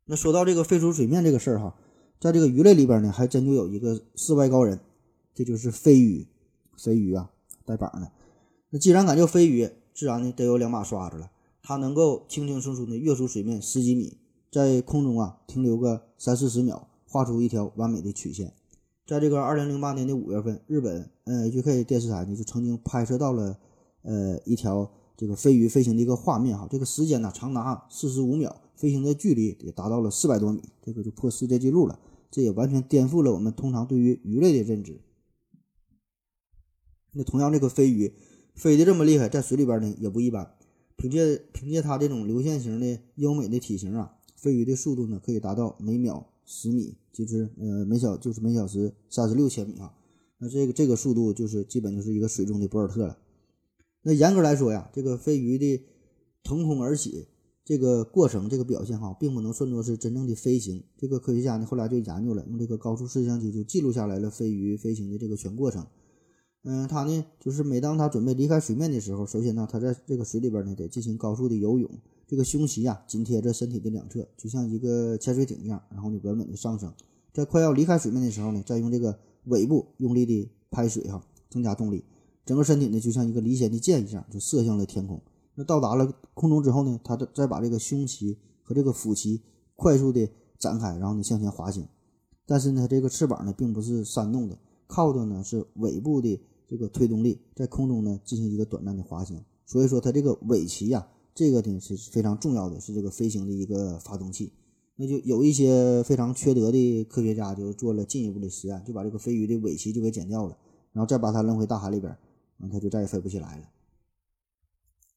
[0.06, 1.76] 那说到这个飞出水面这个事儿哈，
[2.20, 4.80] 在这个鱼类里边呢，还真就有一个世外高人。
[5.36, 6.26] 这就是飞鱼，
[6.78, 7.30] 飞鱼啊，
[7.66, 8.10] 带膀的。
[8.70, 11.30] 那既然敢叫飞鱼，自然呢得有两把刷子了。
[11.62, 14.16] 它能够轻轻松松的跃出水面十几米，
[14.50, 18.54] 在空中啊停留个三四十秒，画出一条完美的曲线。
[19.06, 23.58] 在这个二零零八年的五月份，日本 NHK 电视台呢就曾经拍摄到了
[24.02, 31.98] 呃一条这个飞鱼飞行的一个画面哈，这个时间呢长达四十五秒，飞行的距离也达到了四百多米，这个就破世界纪录了。
[32.30, 35.00] 这也完全颠覆了我们通常对于鱼类的认知。
[37.16, 38.12] 那同样，这个飞鱼
[38.54, 40.52] 飞得这么厉害，在水里边呢也不一般。
[40.96, 49.92] 凭借凭借它这种流线型的优美的体型啊，飞鱼的速度呢可以达到每秒十米，就是呃每小就是每小时三十六千米啊。
[50.38, 53.18] 那这个这个速度就是基本就是一个水中的博尔特了。
[54.02, 55.82] 那严格来说呀，这个飞鱼的
[56.42, 57.26] 腾空而起
[57.64, 60.84] 这个过程，这个表现哈，并不能算作是真正的飞行。
[60.96, 65.86] 这个科学家呢，后来就研究了，用这个高速摄像机就记录下来了飞鱼飞行的这个全过程。
[66.68, 71.88] 嗯，他呢，就是每当他准备离开水面的时候，首先呢，他在这个水里边呢，得进行高速的游泳，
[72.26, 76.92] 这个胸鳍呀紧贴着身体的两侧，就像一个潜水艇一样，然后呢稳稳的上升。
[77.32, 82.04] 在快要离开水面的时候呢，再用这个尾部用力的拍水哈，增加动力。
[82.44, 85.22] 整个身体呢，就像一个离弦的箭一样，就射向了天空。
[85.54, 89.40] 那到达了空中之后呢，他再再把这个胸鳍和这个腹鳍
[89.76, 91.86] 快速的展开，然后呢向前滑行。
[92.44, 99.44] 但是呢，这个翅膀呢并不是扇动的，靠的呢是尾部的这个推动力，在空中呢进行一个短暂的滑行。
[99.64, 104.52] 所以说，它这个尾鳍呀，这个呢是非常重要的，是这个飞行的一个发动器。
[104.96, 110.56] 那就有一些非常缺德的科学家就做了进一步的实验，就把这个飞鱼的尾鳍就给剪掉了，
[110.92, 112.16] 然后再把它扔回大海里边。
[112.58, 113.64] 那它就再也飞不起来了。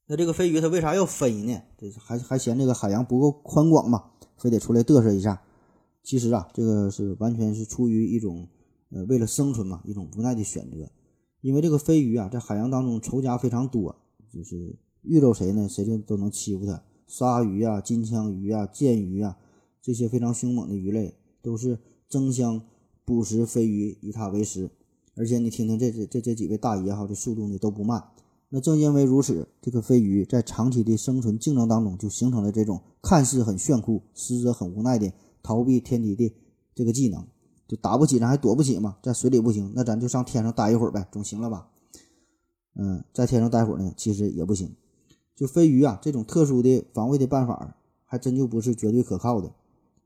[0.07, 1.61] 那这个飞鱼它为啥要飞呢？
[1.77, 5.41] 这还还嫌这个海洋不够宽广嘛，非得出来嘚瑟一下。
[6.03, 8.47] 其实啊，这个是完全是出于一种
[8.89, 10.91] 呃为了生存嘛，一种无奈的选择。
[11.41, 13.95] 因为这个飞鱼啊，在海洋当中仇家非常多，
[14.33, 16.83] 就是遇着谁呢，谁就都能欺负它。
[17.07, 19.37] 鲨鱼啊、金枪鱼啊、剑鱼啊，
[19.81, 22.61] 这些非常凶猛的鱼类都是争相
[23.05, 24.69] 捕食飞鱼，以它为食。
[25.15, 28.03] 而且你听听这这这这几位大爷哈，这速度呢都不慢。
[28.49, 36.33] 那正因为如此，这个飞鱼在长期的生存竞争当中，就形成了这种看似很炫酷，实则很无奈的逃避天敌的
[36.75, 37.25] 这个技能。
[37.69, 38.97] 就打不起，咱还躲不起嘛？
[39.03, 41.69] 在水里不行，那咱就上天上待一会儿呗，总行了吧？
[42.73, 44.75] 嗯，在天上待会儿呢，其实也不行。
[45.35, 49.53] 就飞鱼啊，这种特殊的防卫的办法，还真就不是绝对可靠的。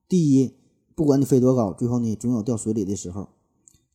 [0.10, 0.54] 第一，
[0.93, 3.30] 不管你飞多高，最后呢，总有掉水里的时候。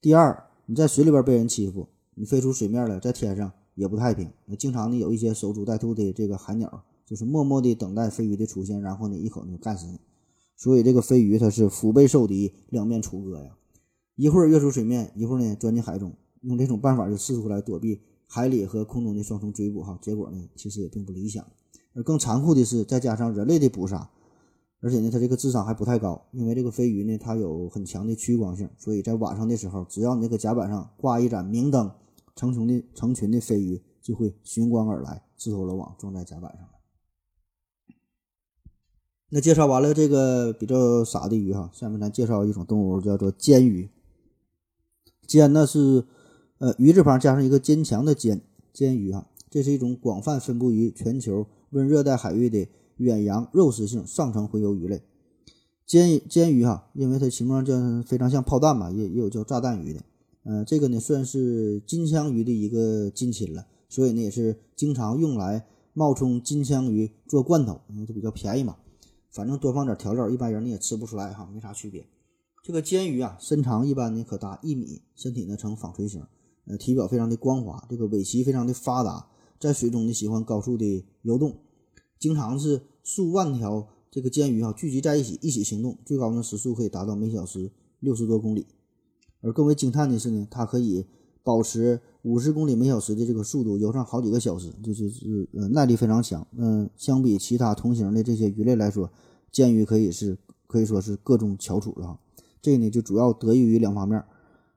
[0.00, 4.30] 第二，你在水里边被人欺负，你飞出水面了，在天上也不太平。
[4.46, 10.00] 那经常呢有一些守株待兔的这个海鸟，就是默默地等待飞鱼的出现，然后呢一口就干死你。
[10.56, 13.50] 所以这个飞鱼它是腹背受敌，两面楚歌呀。
[14.18, 19.80] 一会儿跃出水面，一会儿呢钻进海中，用这种办法就试图来躲避海里和空中的双重追捕。
[19.80, 21.46] 哈，结果呢其实也并不理想。
[21.94, 24.10] 而更残酷的是，再加上人类的捕杀。
[24.80, 31.88] 而且呢，它这个智商还不太高，因为这个飞鱼呢，它有很强的趋光性，所以在晚上的时候，只要你这个甲板上挂一盏明灯，
[32.34, 36.72] 成群的成群的飞鱼就会寻光而来，自投罗网，撞在甲板上了。
[39.30, 43.88] 那介绍完了这个比较傻的鱼哈，下面咱介绍一种动物，叫做尖鱼。
[45.28, 46.04] 尖呢是
[46.58, 48.40] 呃鱼字旁加上一个坚强的坚，
[48.72, 52.66] 尖鱼哈，这是一种广泛分布于全球温热带海域的。
[52.98, 55.00] 远洋肉食性上层洄游鱼类，
[55.86, 60.00] 尖尖鱼哈，因为它形状叫非常像炮弹嘛，也也有叫炸弹鱼的。
[60.42, 68.74] 呃，这个呢算是金枪鱼的一个近亲了，所以呢也是经常用来冒充金枪鱼做罐头，因为它比较便宜嘛。
[69.30, 72.04] 反正多放点调料，一般人你也吃不出来哈，没啥区别。
[72.68, 76.22] 这个尖鱼啊，身长一般呢可达一米，身体呢呈纺锤形，
[76.66, 79.26] 呃，体表非常的光滑，这个尾鳍非常的发达，
[79.58, 81.56] 在水中呢喜欢高速的游动。
[82.18, 88.66] 经常是数万条这个尖鱼啊聚集在一起一起行动，最高呢时速可以达到每小时六十多公里。
[89.40, 91.06] 而更为惊叹的是呢，它可以
[91.42, 96.46] 保持五十公里每小时的这个速度游上好几个小时，这就是是呃耐力非常强。
[96.54, 99.10] 嗯，相比其他同型的这些鱼类来说，
[99.50, 102.20] 尖鱼可以是可以说是各中翘楚了。
[102.60, 104.24] 这呢就主要得益于两方面，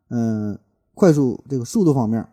[0.10, 0.60] 嗯，
[0.94, 2.28] 快速这个速度方面，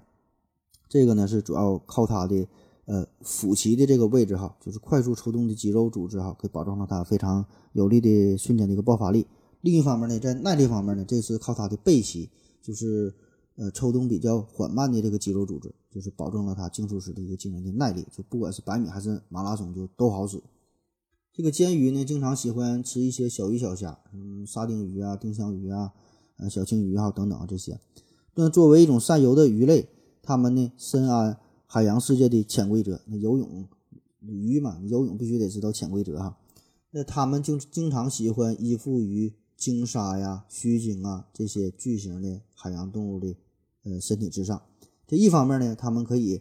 [0.89, 2.47] 这个呢是主要靠它的。
[2.91, 9.27] 呃，腹鳍的这个位置哈，就是快速抽动的肌肉组织哈，可以保证了它非常有力的瞬间的一个爆发力。
[9.61, 12.31] 另一方面呢，在耐力方面呢，这是靠它的背鳍，
[12.63, 13.15] 就是
[13.57, 18.07] 呃抽动比较缓慢的这个肌肉组织，就是保证了它竞速时的一个惊人的耐力。
[18.11, 20.43] 就不管是百米还是马拉松，就都好使。
[21.39, 25.93] 这个尖鱼呢，经常喜欢吃一些小鱼小虾，嗯，沙丁鱼啊、丁香鱼啊、
[26.37, 27.79] 呃小青鱼啊等等这些。
[28.35, 29.89] 那作为一种善游的鱼类，
[30.21, 31.37] 它们呢深谙。
[31.71, 33.69] 海洋世界的潜规则，那游泳
[34.21, 36.39] 鱼嘛，游泳必须得知道潜规则哈。
[36.91, 43.37] 那他们就经常喜欢依附于鲸鲨呀、须鲸啊这些巨型的海洋动物的
[43.85, 44.63] 呃身体之上。
[45.07, 46.41] 这一方面呢，他们可以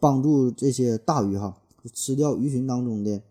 [0.00, 1.58] 帮助这些大鱼哈
[1.92, 3.22] 吃掉鱼群当中的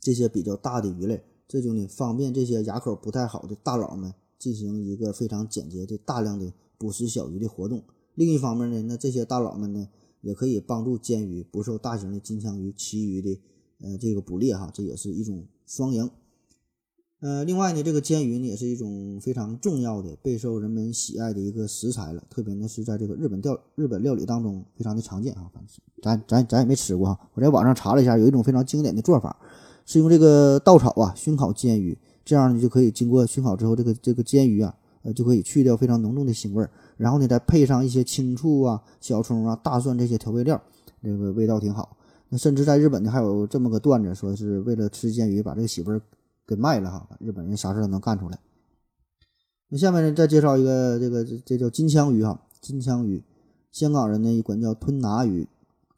[0.00, 7.82] 这些比较大的鱼类，这就呢方便这些牙口不太好的大佬们进行一个非常简洁的大量的捕食小鱼的活动。
[8.14, 9.88] 另一方面呢，那这些大佬们呢。
[10.20, 13.40] 也可以帮助煎鱼不受大型的金枪鱼、旗鱼的
[13.82, 16.10] 呃这个捕猎哈，这也是一种双赢。
[17.20, 22.24] 呃，另外呢，这个煎鱼呢也是一种非常重要的、备受人们喜爱的一个食材了。
[22.28, 25.48] 特别呢是在这个日本料日本料理当中非常的常见啊。
[26.02, 27.30] 咱咱咱也没吃过哈。
[27.34, 29.38] 我在网上查了一下，有一种非常经典的做法，
[29.88, 40.62] 是用这个稻草啊熏烤煎鱼，这样呢就可以经过熏烤之后，这个这个煎鱼啊，呃就可以去掉非常浓重的腥味儿，然后呢再配上一些青醋啊、小葱啊、大蒜这些调味料，
[41.02, 41.96] 这个味道挺好。
[42.28, 46.02] 那甚至在日本呢还有这么个段子，说是为了吃煎鱼把这个媳妇儿。
[46.46, 48.38] 给卖了哈，日本人啥事都能干出来。
[49.68, 53.22] 那下面呢，再介绍一个，这个这这叫金枪鱼哈，金枪鱼，
[53.70, 55.46] 香港人呢管叫吞拿鱼，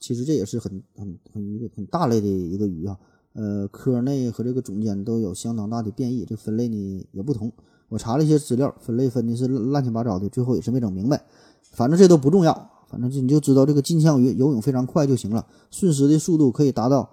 [0.00, 2.98] 其实这也是很很很一个很大类的一个鱼啊。
[3.32, 7.52] 呃，科内和这个种间都有相当大的变异，这分类呢也不同。
[7.88, 11.24] 我查了一些资料，分类分的是乱七八糟的，最后也是没整明白。
[11.62, 17.10] 反正这都不重要，反正就你就知道这个金枪鱼游泳非常快就行了，瞬时的速度可以达到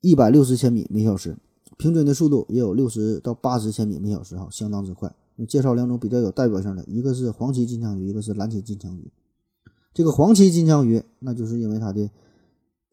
[0.00, 1.36] 一百六十千米每小时。
[1.76, 5.14] 平均的速度也有六十到八十千米每小时，哈，相当之快。
[5.48, 9.10] 介绍两种比较有代表性的，一个是黄鳍金枪鱼，一个是蓝鳍金枪鱼。
[9.92, 12.08] 这个黄鳍金枪鱼，那就是因为它的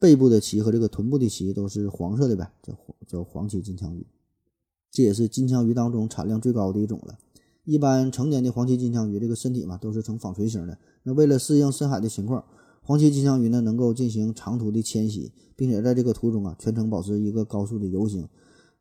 [0.02, 2.74] 背部的鳍和这个臀部的鳍都是黄色的呗，叫
[3.06, 4.04] 叫黄鳍金枪鱼。
[4.90, 7.20] 这也是金枪鱼当中产量最高的一种了。
[7.66, 10.76] 一般成年的黄鳍金枪鱼，这个身体嘛都是呈纺锤形的。
[11.04, 12.44] 那为了适应深海的情况，
[12.82, 18.28] 黄鳍金枪鱼呢能够进行长途的迁徙，并且在这个途中啊全程保持一个高速的游行。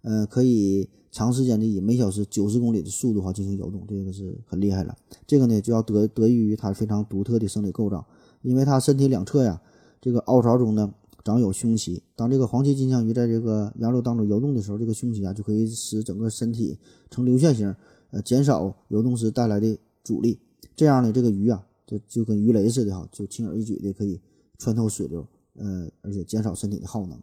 [0.01, 4.97] 呃，可以长时间的以每小时九十公里的速度哈进行游动，这个是很厉害了。
[5.27, 8.07] 这个呢就要得得益于它非常独特的生理构造，
[8.41, 9.61] 因为它身体两侧呀，
[10.01, 12.03] 这个凹槽中呢长有胸鳍。
[12.15, 16.79] 当这个黄鳍金枪鱼在这个洋流当中游动的时候，这个胸鳍啊就可以使整个身体
[17.11, 17.75] 呈流线型，
[18.11, 20.39] 呃，减少游动时带来的阻力。
[20.75, 24.21] 这样呢，这个鱼啊就就跟鱼雷似的哈，就轻而易举的可以
[24.59, 27.19] 穿透水流，呃，而且减少身体的耗能。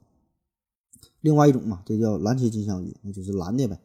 [1.21, 3.79] 另外一种嘛，这叫蓝鳍金枪鱼，那就是蓝的呗，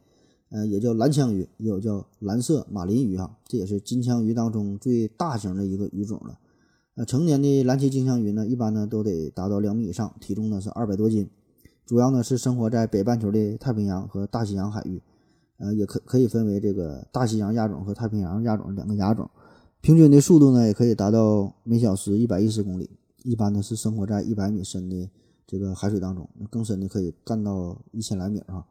[0.49, 6.39] 呃，也叫蓝枪鱼，也有叫蓝色马林鱼哈，这也是金枪鱼当中最大型的一个鱼种了。
[6.95, 11.27] 呃，成年的蓝鳍金枪鱼呢，一般呢都得达到两米以上，体重呢是二百多斤，
[11.85, 15.01] 主要呢是生活在北半球的太平洋和大西洋海域，
[15.57, 19.29] 呃，也可可以分为这个大西洋亚种和太平洋亚种两个亚种，
[19.81, 22.89] 平均的速度呢也可以达到每小时一百一十公里，
[23.23, 25.09] 一般呢是生活在一百米深的。
[25.45, 28.65] 这个海水当中，更深的可以干到一千来米啊。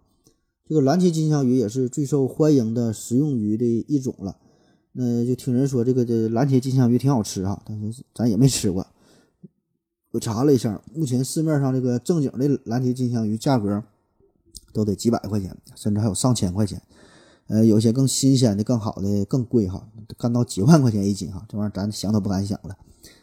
[0.66, 4.38] 这个蓝鳍金枪鱼也是最受欢迎的食用鱼的一种了。
[4.92, 8.86] 那就听人说这个这蓝鳍金枪鱼挺好吃哈，但是咱也没吃过。
[10.12, 13.82] 我查了一下，目前市面上这个正经的蓝鳍金枪鱼价格
[14.72, 16.80] 都得几百块钱，甚至还有上千块钱。
[17.48, 21.44] 呃，有些更新鲜的、更好的更贵哈，干到几万块钱一斤哈。
[21.48, 22.76] 这玩意儿咱想都不敢想了。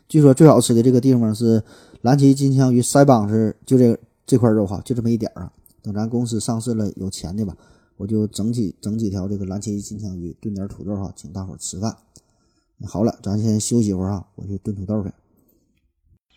[0.07, 1.63] 据说最好吃的这个地方是。
[2.01, 5.51] 蓝鳍金枪鱼腮帮子就这这块肉哈，就这么一点儿啊。
[5.81, 7.53] 等咱公司上市了，有钱的吧，
[7.99, 11.97] 我就整几整几条这个蓝鳍金枪鱼，炖点土豆哈，请大伙儿吃饭。
[12.87, 15.11] 好了，咱先休息一会儿啊，我去炖土豆去。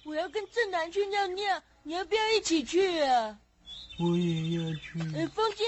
[0.04, 3.38] 我要跟正南去尿尿，你要不要一起去啊？
[4.00, 4.98] 我也要去。
[5.14, 5.62] 哎，风姐，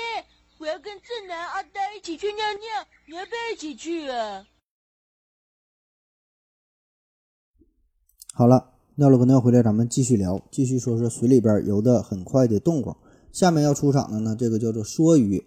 [0.58, 4.44] 我要跟正南阿呆一起去尿尿，你要不要一起去啊？
[8.32, 8.72] 好了。
[8.96, 12.96] 尿了个尿回来，咱们继续聊，继续说说水里边游得很快的动物。
[13.32, 15.44] 下面要出场的呢，这个叫做梭鱼，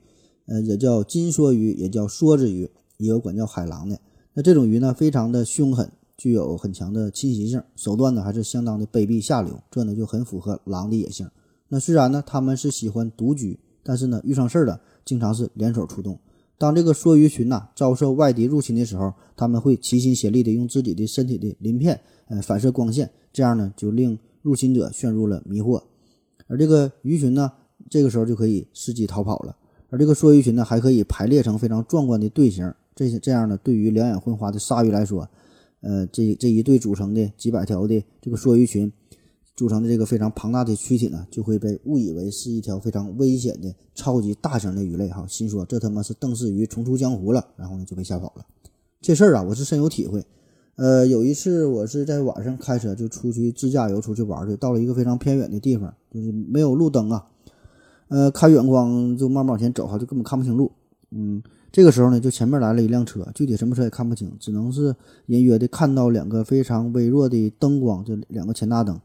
[0.47, 3.99] 呃，也叫金梭鱼，也叫梭子鱼，也有管叫海狼的。
[4.33, 11.29] 那这种鱼呢，非常的凶狠，具有很强的侵袭性，手段呢还是相当的卑鄙下流，这呢就很符合狼的野性。
[11.69, 16.17] 那虽然呢他们是喜欢独居，但是呢遇上事儿了，经常是联手出动。
[16.57, 23.10] 当这个梭鱼群呐遭受外敌入侵的时候，他们会齐心协力的用自己的身体的鳞片，呃，反射光线。
[23.33, 25.83] 这样呢，就令入侵者陷入了迷惑，
[26.47, 27.51] 而这个鱼群呢，
[27.89, 29.55] 这个时候就可以伺机逃跑了。
[29.89, 32.73] 而这个梭鱼群呢，还可以排列成非常壮观的队形。
[32.95, 35.30] 这些这样呢，对于两眼昏花的鲨鱼来说，
[35.82, 38.91] 呃，这这一队组成的几百条的这个梭鱼群
[39.56, 45.10] 组成的这个非常庞大的躯体呢，就会被误以为是一条非常危险的超级大型的鱼类。
[45.10, 48.45] 哈，心说这他妈是邓氏鱼重出江湖了，然后呢就被吓跑了。
[49.00, 50.26] 这事儿啊，我是深有体会。
[50.76, 57.28] 呃，有一次我是在晚上开车就出去自驾游出去玩去，到了一个非常偏远的地方，就是没有路灯啊，
[58.10, 60.72] 呃，开远光就慢慢往前走哈，就根本看不清路。
[61.12, 61.41] 嗯，
[61.72, 64.95] 这个时候呢，就前面来了一辆车，具体什么车也看不清，只能是
[65.28, 68.99] 隐约的看到两个非常微弱的灯光，就两个前大灯。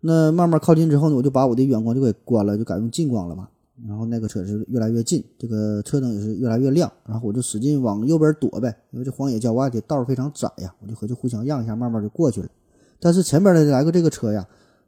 [0.00, 3.48] 那慢慢靠近之后呢，我就把我的远光就给关了，就改用近光了嘛。
[3.86, 12.48] 然后那个车是越来越近，这个车灯也是越来越亮，然后我就使劲往右边躲呗，因为这荒野郊外的道非常窄呀，我就合计互相让一下，慢慢就过去了。
[12.98, 14.44] 但是前面的来个这个车呀，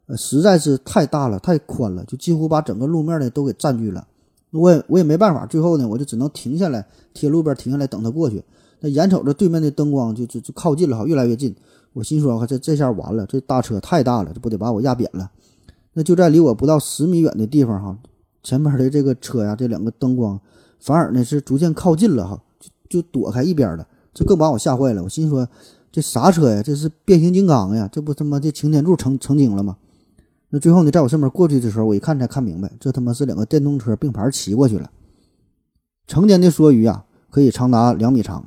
[0.07, 4.07] 呃，实在是太大了，太宽了，就几乎把整个路面呢都给占据了。
[4.51, 8.43] 我也我也没办法，最后呢，我就只能停下来，贴路边停下来等他过去。
[8.81, 11.55] 那眼瞅着对面的灯光就就就靠近了哈，越来越近。
[11.93, 15.31] 我心说，这这下完了，这大车太大了，这不得把我压扁了。
[15.93, 17.97] 那就在离我不到十米远的地方哈，
[18.43, 20.39] 前边的这个车呀，这两个灯光
[20.79, 23.87] 反而呢是逐渐靠近了哈，就就躲开一边了。
[24.13, 25.03] 这更把我吓坏了。
[25.03, 25.47] 我心说，
[25.91, 26.61] 这啥车呀？
[26.61, 27.87] 这是变形金刚呀？
[27.91, 29.77] 这不他妈这擎天柱成成精了吗？
[30.53, 34.91] 那最后呢，在我身边过去的时候，我一看才看明白，这他妈是两个电动车并排骑过去了。
[36.05, 38.45] 成年的梭鱼啊，可以长达两米长。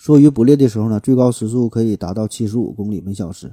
[0.00, 3.52] 梭鱼捕猎的时候呢，最高时速可以达到七十五公里每小时，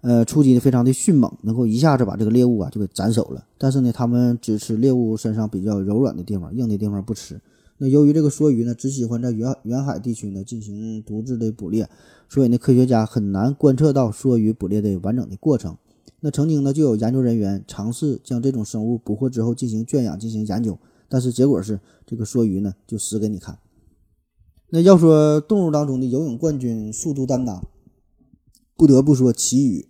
[0.00, 3.44] 呃，出击的非常的迅猛，能够一下子把这个猎物啊就给斩首了。
[3.58, 7.38] 但是呢，它们只吃猎物身上比较柔软的地方，硬的地方不吃。
[7.76, 11.86] 那由于这个梭鱼呢，只喜欢在远远海地区呢进行独自的捕猎，
[12.30, 15.76] 所以呢，科学家很难观测到梭鱼捕猎的完整的过程。
[16.24, 23.58] 那曾经呢，就有研究人员尝试将这种生物捕获之后进行圈养、进行研究，但是结果是这个梭鱼呢就死给你看。
[24.70, 27.62] 那要说动物当中的游泳冠军、速度担当，
[28.74, 29.86] 不得不说旗鱼。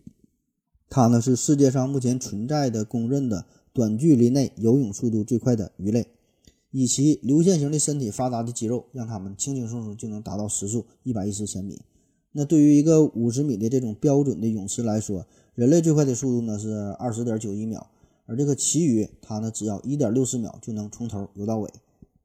[0.91, 6.09] 它呢是世界上目前存在的公认的短距离内游泳速度最快的鱼类，
[6.73, 11.81] 以其流线型的身体、发达的肌肉，让它们轻轻松松就能达到时速一百一十千米。
[12.33, 15.25] 那对于一个五十米的这种标准的泳池来说，
[15.55, 17.87] 人类最快的速度呢是二十点九一秒，
[18.27, 21.71] 而这个旗鱼它呢只要一点六四秒就能从头游到尾。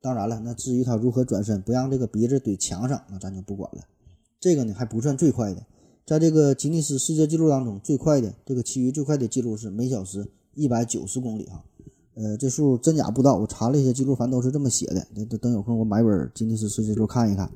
[0.01, 3.83] 当然了，那至于它如何转身不让这个鼻子怼墙上，那咱就不管了。
[4.39, 5.63] 这个呢还不算最快的，
[6.07, 10.25] 在这个吉尼斯世界纪录当中，最快的这个旗鱼最快的记录是每小时
[10.55, 11.63] 一百九十公里哈。
[12.15, 15.05] 呃，这数真假不知道，我查了一些记录，反正都是这么写的。
[15.13, 17.51] 等等有空我买本吉尼斯世界纪录看一看。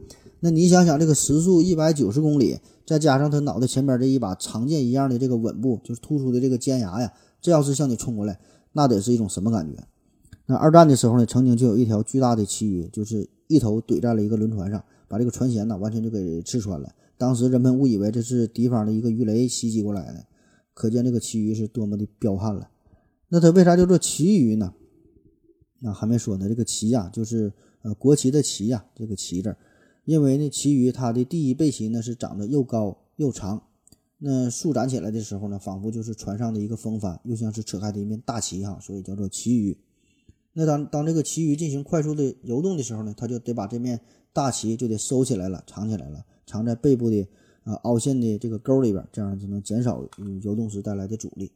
[0.45, 8.37] 那你想想，这个时速一百九十公里，再加上他脑袋前边这一把长剑一样的这个吻部，就是突出的这个尖牙呀，这要是向你冲过来，
[8.73, 9.81] 那得是一种什么感觉？
[10.47, 16.93] 那二战的时候呢，曾经就有一条巨大的旗鱼，就是一头怼在了一个轮船上，把这个船舷呢完全就给刺穿了。
[17.17, 20.25] 当时人们误以为这是敌方的一个鱼雷袭击过来的，
[20.73, 22.67] 可见这个旗鱼是多么的彪悍了。
[23.29, 24.73] 那它为啥叫做旗鱼呢？
[25.79, 29.55] 那还没说呢，这个旗呀，就是呃国旗的旗呀，这个旗字，
[30.05, 33.61] 因为呢旗鱼它的第一背鳍呢是长得又高又长，
[34.17, 39.77] 那舒展起来的时候呢，仿佛就是船上的一个风帆，又像是扯开的一面大旗哈，所以叫做旗鱼。
[40.53, 43.99] 那当当这个旗鱼进行快速的游动的时候呢，它就得把这面
[44.31, 47.27] 大旗就得收起来了，藏起来了，藏在背部的
[47.63, 51.51] 啊凹陷的这个沟里边，这样就能减少嗯游动时带来的阻力。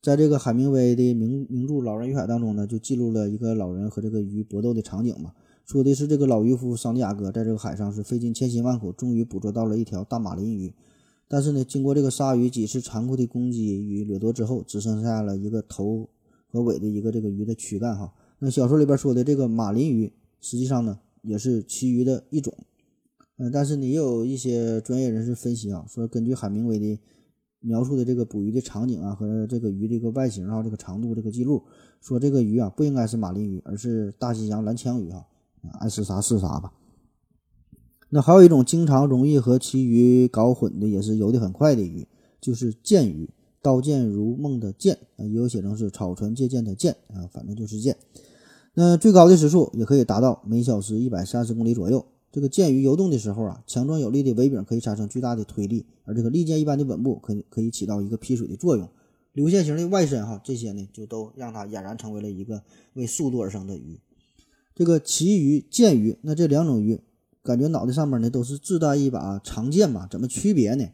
[0.00, 5.32] 在这个海明威的名名著《老人与海》当中呢，就记录了一个老人和这个鱼搏斗的场景嘛，
[5.72, 10.74] 说的是这个老渔夫桑迪亚哥在这个海上是费尽千辛万苦，终于捕捉到了一条大马林鱼，
[11.26, 16.10] 但是呢，经过这个鲨鱼几次残酷的攻击与掠夺之后，只剩下了一个头。
[16.50, 20.12] 和尾的一个这个鱼的躯干哈，那小说里边说的这个马林鱼，
[20.42, 22.52] 实际上呢也是旗鱼的一种，
[23.38, 27.00] 嗯，但是呢也有一些专业人士分析啊，说根据海明威的
[27.60, 31.62] 描述的这个捕鱼的场景啊和这个鱼这个外形啊这个长度这个记录，
[32.02, 35.26] 说这个鱼啊不应该是马林鱼，而是大西洋蓝枪鱼哈，
[35.80, 36.72] 爱是啥是啥吧。
[38.10, 42.06] 那还有一种经常容易和旗鱼搞混的，也是游得很快的鱼，
[42.40, 43.30] 就是剑鱼。
[43.64, 47.96] 刀剑如梦的剑啊，也有写成是草船借箭的箭啊，反正就是箭。
[48.74, 52.04] 那最高的时速也可以达到每小时一百三十公里左右。
[52.32, 58.88] 这个剑鱼游动的时候啊，强壮有力的尾柄可以产生巨大的推力，而这个利剑一般的吻部可以可以起到一个劈水的作用。
[59.32, 64.00] 流线型的外身哈，这些呢就都让它俨然成为了一个为速度而生的鱼。
[64.82, 66.98] 这个旗鱼、剑鱼，那这两种鱼
[67.44, 70.84] 感觉脑袋上面呢都是自带一把长剑嘛，怎么区别呢？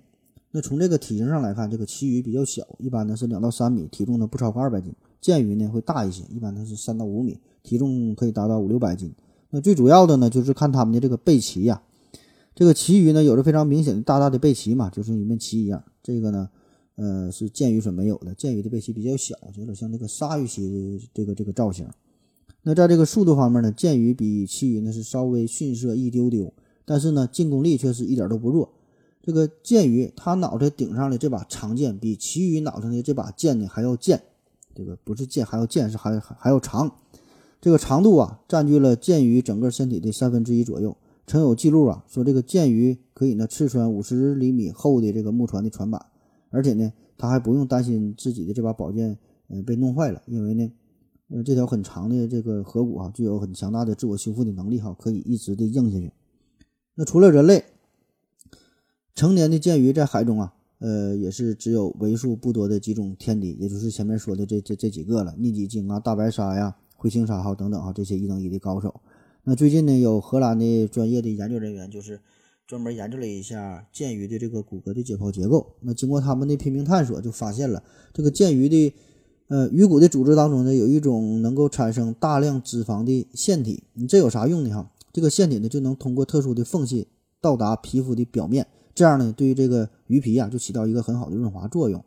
[0.50, 9.10] 那从这个体型上来看，这个旗鱼比较小，一般呢是两到三米，体重呢不超过二百斤；剑鱼呢会大一些，一般呢是三到五米，体重可以达到五六百斤。
[9.48, 11.80] 那最主要的呢就是看它们的这个背鳍呀，
[12.54, 15.82] 这个旗鱼呢有着非常明显的大大的背鳍嘛，就是一面旗一样。
[16.02, 16.50] 这个呢，
[16.96, 21.88] 呃是剑鱼所没有的，剑鱼的背鳍比较小，就有点像这个鲨鱼鳍这个这个造型。
[22.68, 26.52] 那在这个速度方面呢，剑鱼比旗鱼呢是稍微逊色一丢丢，
[26.84, 28.68] 但是呢进攻力却是一点都不弱。
[29.22, 34.20] 这个剑鱼，它脑袋顶上的这把长剑，比其余脑袋的这把剑呢还要剑。
[34.74, 36.94] 这个不是剑，还要剑，是还还还要长。
[37.58, 40.94] 这个长度啊，占据了剑鱼整个身体的三分之一左右。
[41.26, 46.04] 曾有记录啊，说这个剑鱼可以呢刺穿五十厘米厚的这个木船的船板，
[46.50, 49.16] 而且呢，它还不用担心自己的这把宝剑
[49.48, 50.70] 嗯被弄坏了，因为呢，
[51.28, 56.12] 呃，这条很长的这个颌骨啊，具有很强大的自我修复的能力哈，可以一直的硬下去。
[56.94, 57.64] 那除了人类。
[59.14, 69.00] 成年的剑鱼在海中啊，呃，也是只有为数不多的几种天敌，也就是前面说的这这这几个了，密集鲸啊、大白鲨呀、灰鲸鲨哈等等哈这些一等一的高手。
[69.42, 72.20] 那最近呢，有荷兰的专业的研究人员就是
[72.64, 75.74] 专门研究了一下剑鱼的这个骨骼的解剖结构。
[75.80, 78.94] 那经过他们的拼命探索，就发现了这个剑鱼的
[79.48, 83.82] 呃鱼骨的组织当中呢，有一种能够产生大量脂肪的腺体。
[83.94, 84.70] 你这有啥用呢？
[84.70, 87.08] 哈，这个腺体呢就能通过特殊的缝隙
[87.40, 92.04] 到达皮肤的表面，这样呢对于这个鱼皮啊就起到一个很好的润滑作用。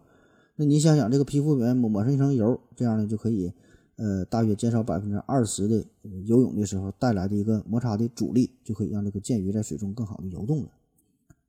[0.56, 3.52] 那你想想，这个皮肤表面抹抹上一层油，这样呢就可以。
[3.98, 5.86] 呃，大约减少百分之二十的
[6.26, 10.70] 游泳的时候带来的一个摩擦的阻力，就可以让这个剑鱼在水中更好的游动了。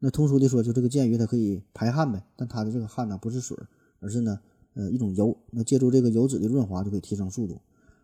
[0.01, 3.57] 那通俗的说，就这个剑鱼它可以排汗呗，但它的这个汗呢不是水，
[4.01, 4.39] 而是呢
[4.75, 5.37] 呃一种油。
[5.51, 7.61] 那借助这个油脂的润滑，就可以提升速度。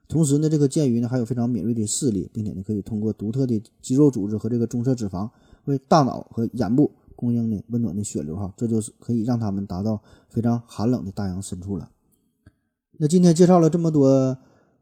[0.07, 5.29] 同时呢，这个剑鱼呢还有非常敏锐的视力，并且呢可以通过独特的肌肉组织和这个棕色脂肪，
[5.67, 10.01] 为大脑和眼部供应呢温暖的血流哈，这就是可以让它们达到
[10.31, 11.91] 非常寒冷的大洋深处了。
[12.97, 14.39] 那今天介绍了这么多，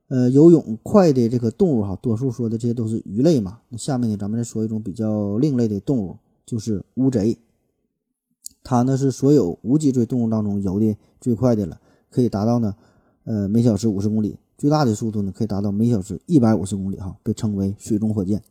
[0.09, 3.59] 呃，游泳快的这个动物哈，多数说的这些都是鱼类嘛。
[3.69, 6.17] 那下面呢，咱们再说一种比较另类的动物，
[6.47, 7.37] 就是乌贼。
[8.69, 11.79] 它呢是所有无脊椎动物当中游的最快的了，
[12.11, 12.75] 可以达到呢，
[13.23, 18.43] 呃，每小时五十公里，最大的速度呢可以达到每小时一百五十公里哈，被称为水中火箭。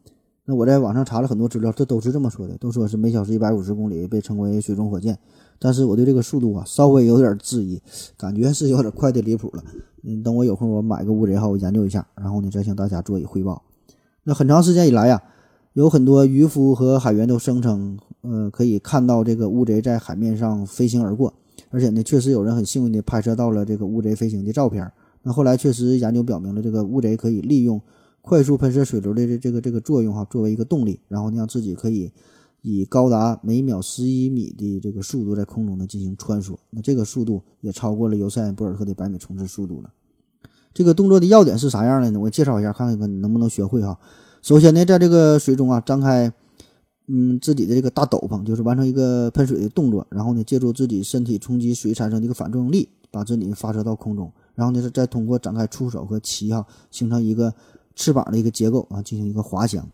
[0.45, 5.19] 那我在网上查了很多资料，这都是这么说的，都说是每小时一百五十公里，被称为水中火箭。
[5.59, 7.81] 但是我对这个速度啊，稍微有点质疑，
[8.15, 9.63] 感觉是有点快的离谱了。
[10.03, 13.63] 嗯，等我有空我买个乌贼号，我研究一下，然后呢再向大家做一汇报。
[14.23, 15.21] 那很长时间以来呀，
[15.73, 17.97] 有很多渔夫和海员都声称，
[18.29, 21.33] 呃，可以看到这个乌贼在海面上飞行而过，
[21.69, 24.91] 而且呢，确实有人很幸运的拍摄到了这个乌贼飞行的照片。
[25.23, 27.81] 那后来确实研究表明了，这个乌贼可以利用。
[28.27, 32.11] 快速喷射水流的这这个这个作用哈，作为一个动力，然后让自己可以
[32.63, 36.55] 以高达每秒十一米的这个速度在空中呢进行穿梭。
[36.71, 39.91] 那这个速度也超过了尤塞恩博尔特的百米冲刺速度了。
[40.73, 42.19] 这个动作的要点是啥样的呢？
[42.19, 43.99] 我介绍一下，看看你能不能学会哈。
[44.41, 46.33] 首先呢，在这个水中啊，张开
[47.07, 57.53] 嗯自己的这个大斗篷，就是完成一个喷水的动作，然后呢，借助自己身体冲击水产生的一个反作用力，把自己发射到空中，然后呢，再通过展开触手和鳍哈，形成一个。
[57.97, 59.87] 翅膀的一个结构啊，进行一个滑翔，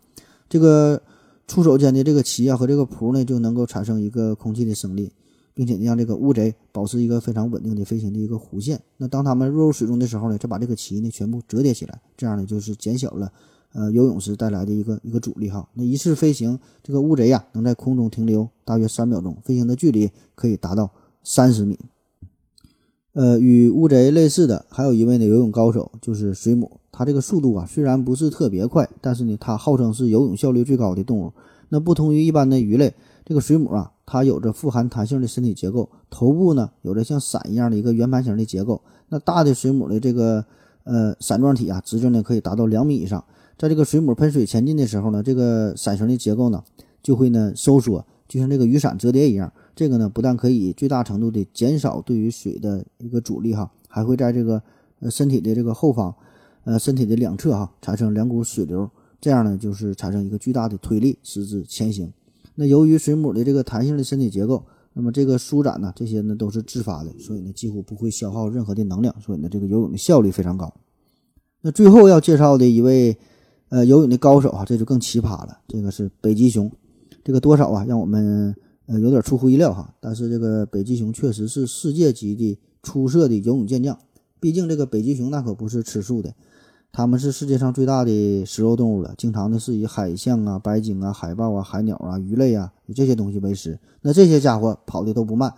[0.49, 0.99] 这个
[1.47, 5.11] 触手间的这个鳍啊和这个蹼呢，就能够产生一个空气的升力，
[5.53, 8.81] 并且让这个乌贼保持一个非常稳定的飞行的一个弧线。
[8.97, 13.31] 那当它们落入水中的时候呢，再把这个鳍呢全部折叠起来，这样呢就是减小了
[13.73, 15.67] 呃游泳时带来的一个一个阻力哈。
[15.73, 20.91] 那一次飞行，这个乌贼呀能在空中停留大约三秒钟，飞行的距离可以达到
[21.23, 21.79] 三十米。
[23.13, 26.79] 呃，与乌贼类似的还有一位呢游泳高手，就是水母。
[26.93, 31.33] 它这个速度啊，虽然不是特别快，但是呢，它号称是游泳效率最高的动物。
[31.69, 32.93] 那不同于一般的鱼类，
[33.25, 38.81] 这个水母啊，它有着富含弹性的身体结构，头部呢有着像伞一样的一个圆盘形的结构。
[39.09, 40.45] 那大的水母的这个
[40.83, 43.23] 呃伞状体啊，直径呢可以达到两米以上。
[43.61, 46.63] 在这个水母喷水前进的时候呢，这个伞形的结构呢
[47.03, 49.53] 就会呢收缩，就像这个雨伞折叠一样。
[49.75, 54.63] 这个呢，不但可以最大程度的减少对于水的一个阻力哈，还会在这个
[54.99, 56.11] 呃身体的这个后方，
[56.63, 58.89] 呃身体的两侧哈产生两股水流，
[59.19, 62.11] 这样呢就是产生一个巨大的推力，使之前行。
[62.55, 70.73] 那由于水母的这个弹性的身体结构，那么这个舒展呢，这些呢都是自发的，所以呢几乎不会消耗任何的能量，所以呢这个游泳的效率非常高。
[71.61, 73.15] 那最后要介绍的一位
[73.71, 76.71] 呃游泳的高手啊，这就更奇葩了，这个是北极熊，
[77.23, 78.55] 这个多少啊让我们。
[78.87, 83.97] 呃，有点出乎意料哈，但是这个北极熊确实是世界级的出色的游泳健将。
[84.37, 86.33] 毕竟这个北极熊那可不是吃素的，
[86.91, 93.79] 它们是世界上最大的食肉动物了，经常呢是以海象啊、白鲸啊、海豹啊、海鸟啊、鱼类啊以这些东西为食。
[94.01, 95.53] 那这些家伙跑的都不慢，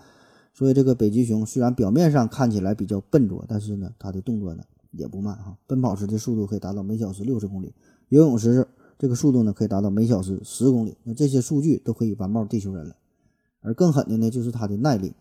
[0.53, 5.57] 所以这个北极熊虽然表面上看起来比较笨拙，但是呢它的动作呢也不慢哈。
[5.65, 7.73] 奔跑时的速度可以达到每小时六十公里，
[8.13, 8.67] 游泳时
[8.99, 10.95] 这个速度呢可以达到每小时十公里。
[11.01, 12.95] 那这些数据都可以完爆地球人了。
[13.59, 15.13] 而更狠的呢，就是它的耐力。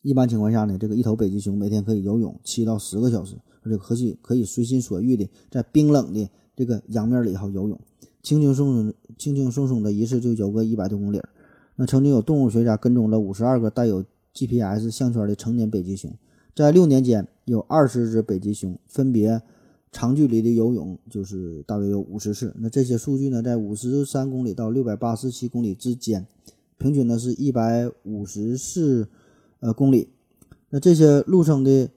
[0.00, 7.78] 一般情况下呢，这个一头北极熊每天可以游泳七到十个小时，而且可以可以随心所欲的在冰冷的这个洋面里头游泳，
[8.22, 11.20] 轻轻松松、轻轻松松的一次就游个一百多公里。
[11.74, 14.02] 那曾经有动物学家跟踪了五十二个带有
[14.32, 16.10] GPS 项圈的成年北极熊，
[16.54, 19.42] 在六年间有二十只北极熊分别
[19.96, 22.54] 长距离的游泳，就是大约有五十次。
[22.58, 26.26] 那这些数据呢，在五十三公里到六百八十七公里之间。
[26.76, 29.08] 平均呢是一百五十四
[29.60, 30.10] 呃公里，
[30.68, 31.88] 那这些陆生的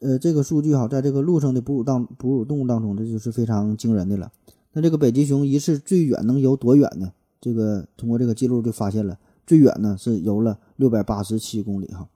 [0.00, 4.32] 呃这个数据哈，在这个陆生的哺乳当哺乳动物当中，这就是非常惊人的了。
[4.72, 7.12] 那这个北极熊一次最远能游多远呢？
[7.40, 12.08] 这个通过这个记录就发现了，最远呢是游了六百八十七公里哈，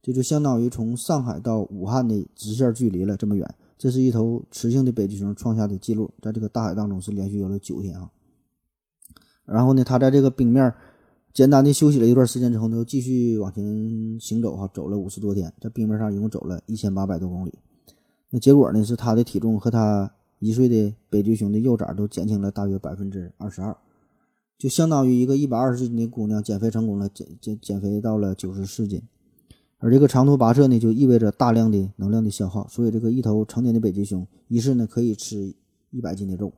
[0.00, 3.54] 这就相当于从上海到武汉的直线距离了这么远。
[3.78, 8.10] 这是一头雌性的北极熊创下的记录，在这个大海当中是连续游了九天啊。
[9.44, 10.74] 然后呢，它在这个冰面
[11.32, 17.54] 简单的休息了一段时间之后呢，又继续往前行走哈，走了五十多天，在冰面上一共走了一千八百多公里。
[18.30, 23.76] 那结果呢，是它的体重和它一岁的北极熊的幼崽都减轻了大约百分之二十二，
[24.58, 29.00] 就相当于一个一百二十斤的姑娘减肥成功了，减减减肥到了九十四斤。
[29.78, 35.54] 而这个长途跋涉呢，就意味着大量的能量的消耗，所以这个一头成年的北极熊一次呢可以吃
[35.90, 36.52] 一百斤的肉。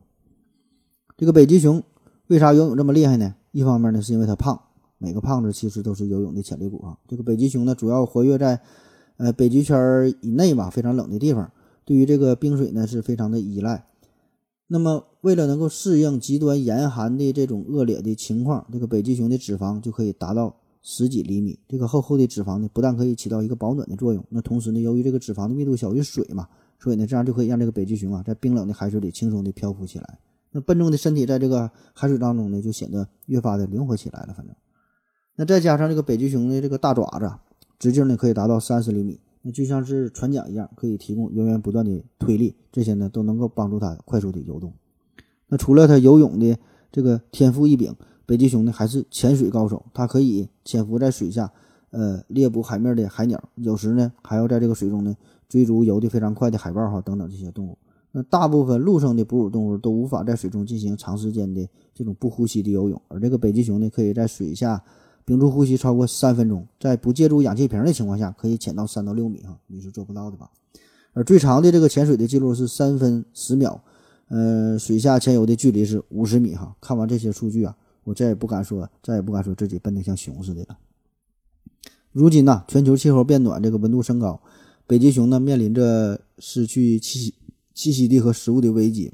[1.17, 1.83] 这个北极熊
[2.29, 3.35] 为啥游泳这么厉害呢？
[3.53, 4.59] 一方面呢是因为它胖，
[4.97, 6.97] 每个胖子其实都是游泳的潜力股啊。
[7.07, 8.61] 这个北极熊呢主要活跃在
[9.19, 11.53] 呃北极圈以内吧，非常冷的地方。
[11.85, 13.85] 对于这个冰水呢是非常的依赖，
[14.69, 21.59] 那么为了能够适应极端严寒的这种恶劣的情况，这个北极熊的脂肪就可以达到十几厘米。
[21.69, 30.19] 这个厚厚的脂肪呢，不但可以起到一个保暖的作用，那同时呢，由于这个脂肪的密度小于水嘛，所以呢，这样就可以让这个北极熊啊在冰冷的海水里轻松的漂浮起来。
[30.53, 34.35] 那笨重的身体在这个海水当中呢，就显得越发的灵活起来了。
[34.37, 34.55] 反正，
[35.37, 37.31] 那再加上这个北极熊的这个大爪子，
[37.79, 39.21] 直径呢可以达到三十厘米。
[39.43, 44.73] 那就像是船桨一样，可以提供源源不断的推力，这些呢都能够帮助它快速的游动。
[45.47, 46.59] 那除了它游泳的
[46.93, 47.95] 这个天赋异禀，
[48.31, 51.51] 北极熊呢还是潜水高手，它可以潜伏在水下，
[51.91, 55.17] 呃猎捕海面的海鸟，有时呢还要在这个水中呢
[55.49, 57.77] 追逐游得非常快的海豹哈等等这些动物。
[58.13, 64.81] 那大部分陆生的哺乳动物都无法在水中进行长时间的这种不呼吸的游泳，而这个北极熊呢可以在水下。
[65.27, 70.51] 屏住呼吸超过三分钟，在不借助氧气瓶的情况下，可以潜到三到六米哈，你是做不到的吧？
[71.13, 73.81] 而最长的这个潜水的记录是三分十秒，
[74.29, 76.75] 呃，水下潜游的距离是五十米哈。
[76.81, 80.79] 看完这些数据啊，我再也不敢说，再也不敢说自己笨得像熊似的了。
[82.13, 84.41] 如今呢，全球气候变暖，这个温度升高，
[84.87, 87.35] 北极熊呢面临着失去栖息
[87.75, 89.13] 栖息地和食物的危机，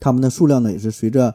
[0.00, 1.34] 它们的数量呢也是随着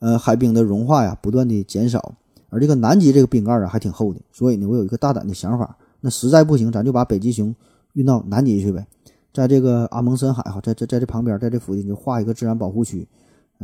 [0.00, 2.14] 呃海冰的融化呀不断的减少。
[2.50, 7.54] 而这个南极这个冰盖啊还挺厚的，所以呢，我有一个大胆的想法，那实在不行，咱就把北极熊
[7.92, 8.86] 运到南极去呗，
[9.34, 13.06] 在这个阿蒙森海哈，在这在这旁边，在这附近就画一个自然保护区，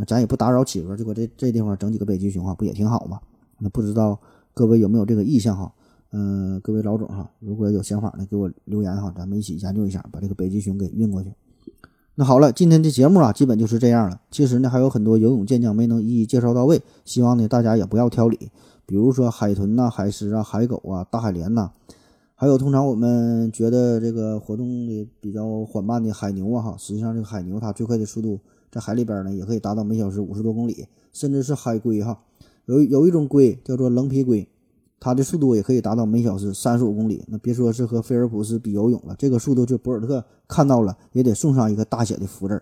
[0.07, 3.21] 咱也不打扰企鹅，就搁这这地方整几个北极熊哈，不也挺好吗？
[3.59, 4.19] 那不知道
[4.53, 5.73] 各位有没有这个意向哈？
[6.11, 11.33] 嗯，各位老总哈，如果有想法呢，给我留言哈，咱们一起研究一下，把这个北极熊给运过去。
[12.17, 14.21] 那好了，今天的节目啊，基本就是这样了。
[14.31, 18.51] 其实呢，还有很多游泳健将没能一一介绍到位，希望呢大家也不要挑理。
[18.87, 21.73] 比如说海豚呐、海狮啊、海狗啊、大海鲢呐，
[22.37, 28.39] 还有通常我们觉得这个活动的比较缓慢的海牛啊，哈，实际上这个海牛它最快的速度
[28.75, 32.19] 在海里边呢，也可以达到每小时五十多公里，甚至是海龟哈，
[32.65, 34.49] 有有一种龟叫做棱皮龟，
[34.99, 37.23] 它的速度也可以达到每小时三十五公里。
[37.29, 42.61] 那别说是和菲尔普斯比游泳了，这个速度就博尔特看到了也得送上一个大写的福字。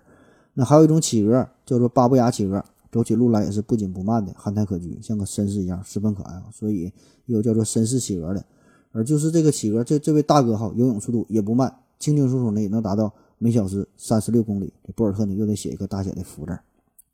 [0.52, 2.62] 那还有一种企鹅叫做巴布亚企鹅。
[2.92, 6.44] 走起路来也是不紧不慢的，憨态可掬，像个绅士一样，十分可爱啊！
[6.52, 6.92] 所以
[7.24, 8.44] 又叫做绅士企鹅的。
[8.90, 13.10] 而就是这个企鹅，这这位大哥哈，游泳速度也不慢，清清楚楚的也能达到
[13.42, 14.72] 每小时三十六公里。
[14.86, 16.56] 这博尔特呢又得写一个大写的福字。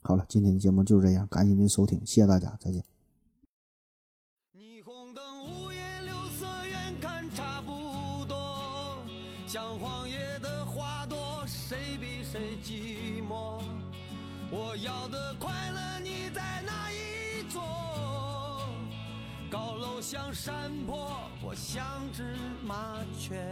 [0.03, 2.85] 好了，今天的节目就是这样，感谢您收听，谢谢大家，再见。
[4.55, 8.99] 霓虹灯五颜六色，远看差不多，
[9.47, 13.63] 像荒野的花朵，谁比谁寂寞？
[14.51, 17.63] 我要的快乐，你在哪一座？
[19.51, 21.09] 高楼像山坡，
[21.43, 23.43] 我像只麻雀。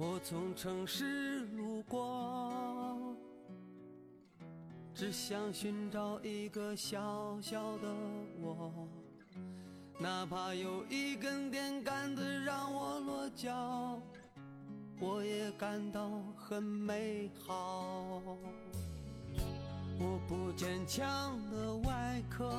[0.00, 3.16] 我从城市路过，
[4.94, 7.88] 只想寻找一个小小的
[8.40, 8.88] 我。
[9.98, 14.00] 哪怕有一根电杆子让我落脚，
[15.00, 18.22] 我也感到很美好。
[19.98, 22.54] 我不坚强的外壳，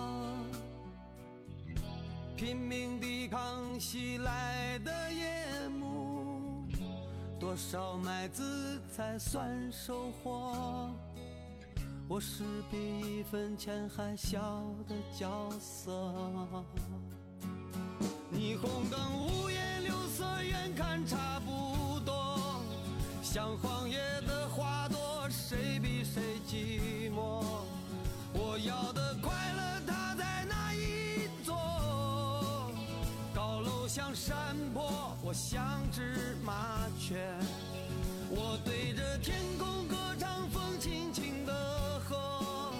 [2.35, 6.08] 拼命抵抗袭来的夜幕。
[7.39, 10.91] 多少麦子才算收获？
[12.09, 15.89] 我是比一分钱还小的角色。
[18.33, 22.61] 霓虹灯五颜六色，远看差不多，
[23.23, 27.41] 像荒野的花朵，谁比谁寂寞？
[28.33, 30.38] 我要的快乐，它在
[33.99, 37.19] 像山坡，我像只麻雀。
[38.29, 42.71] 我对着天空歌唱，风轻轻的和，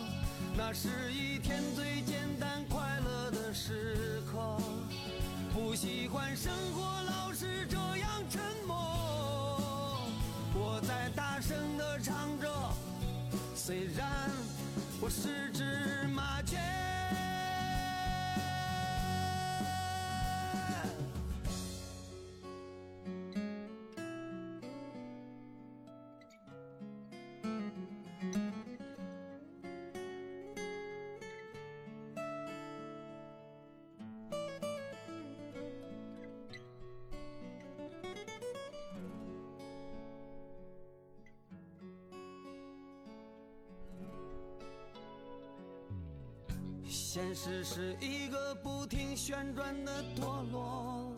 [0.56, 4.40] 那是一天最简单快乐的时刻。
[5.54, 10.00] 不喜欢生活老是这样沉默。
[10.56, 12.48] 我在大声地唱着，
[13.54, 14.10] 虽然
[15.02, 15.49] 我是
[47.22, 51.12] 现实是一个不停旋转的陀螺，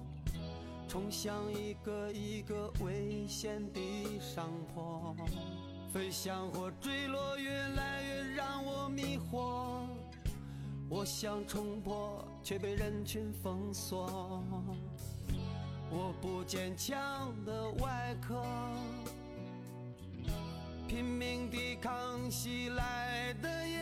[0.88, 5.16] 冲向一个一个危险的上坡。
[5.94, 9.86] 飞翔或坠落，越来越让我迷惑。
[10.90, 14.44] 我想冲破，却被人群封锁。
[15.92, 18.44] 我不坚强的外壳，
[20.88, 23.81] 拼命抵抗袭来的夜。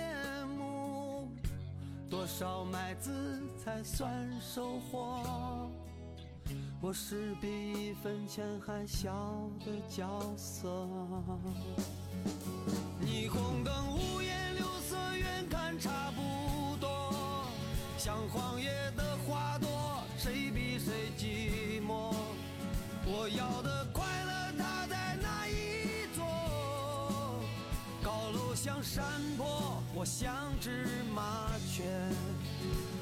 [2.10, 5.70] 多少麦子才算收获？
[6.82, 9.12] 我是比一分钱还小
[9.64, 10.68] 的角色。
[13.00, 17.46] 霓虹灯五颜六色，远看差不多，
[17.98, 22.16] 像荒野的花朵，谁比谁寂寞？
[23.06, 26.26] 我要的快乐，它在哪一座？
[28.02, 29.06] 高楼像山
[29.38, 31.84] 坡，我像只麻雀。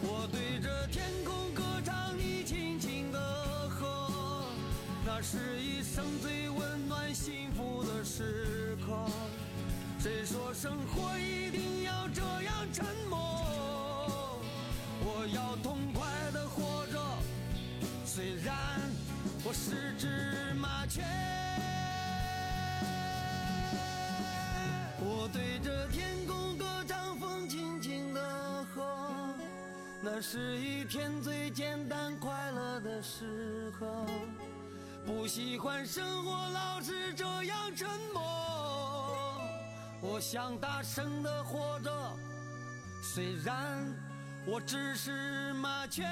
[0.01, 3.19] 我对着天空歌唱，你轻轻的
[3.69, 4.45] 和，
[5.05, 9.07] 那是一生最温暖幸福的时刻。
[9.99, 14.39] 谁说生活一定要这样沉默？
[15.01, 16.99] 我要痛快的活着，
[18.05, 18.55] 虽然
[19.43, 21.03] 我是只麻雀。
[25.19, 28.21] 我对着天空歌唱，风轻轻的
[28.65, 29.33] 和，
[29.99, 33.87] 那是一天最简单快乐的时刻。
[35.07, 38.21] 不喜欢生活老是这样沉默。
[40.01, 41.91] 我想大声的活着，
[43.01, 43.91] 虽然
[44.45, 46.05] 我只是麻雀。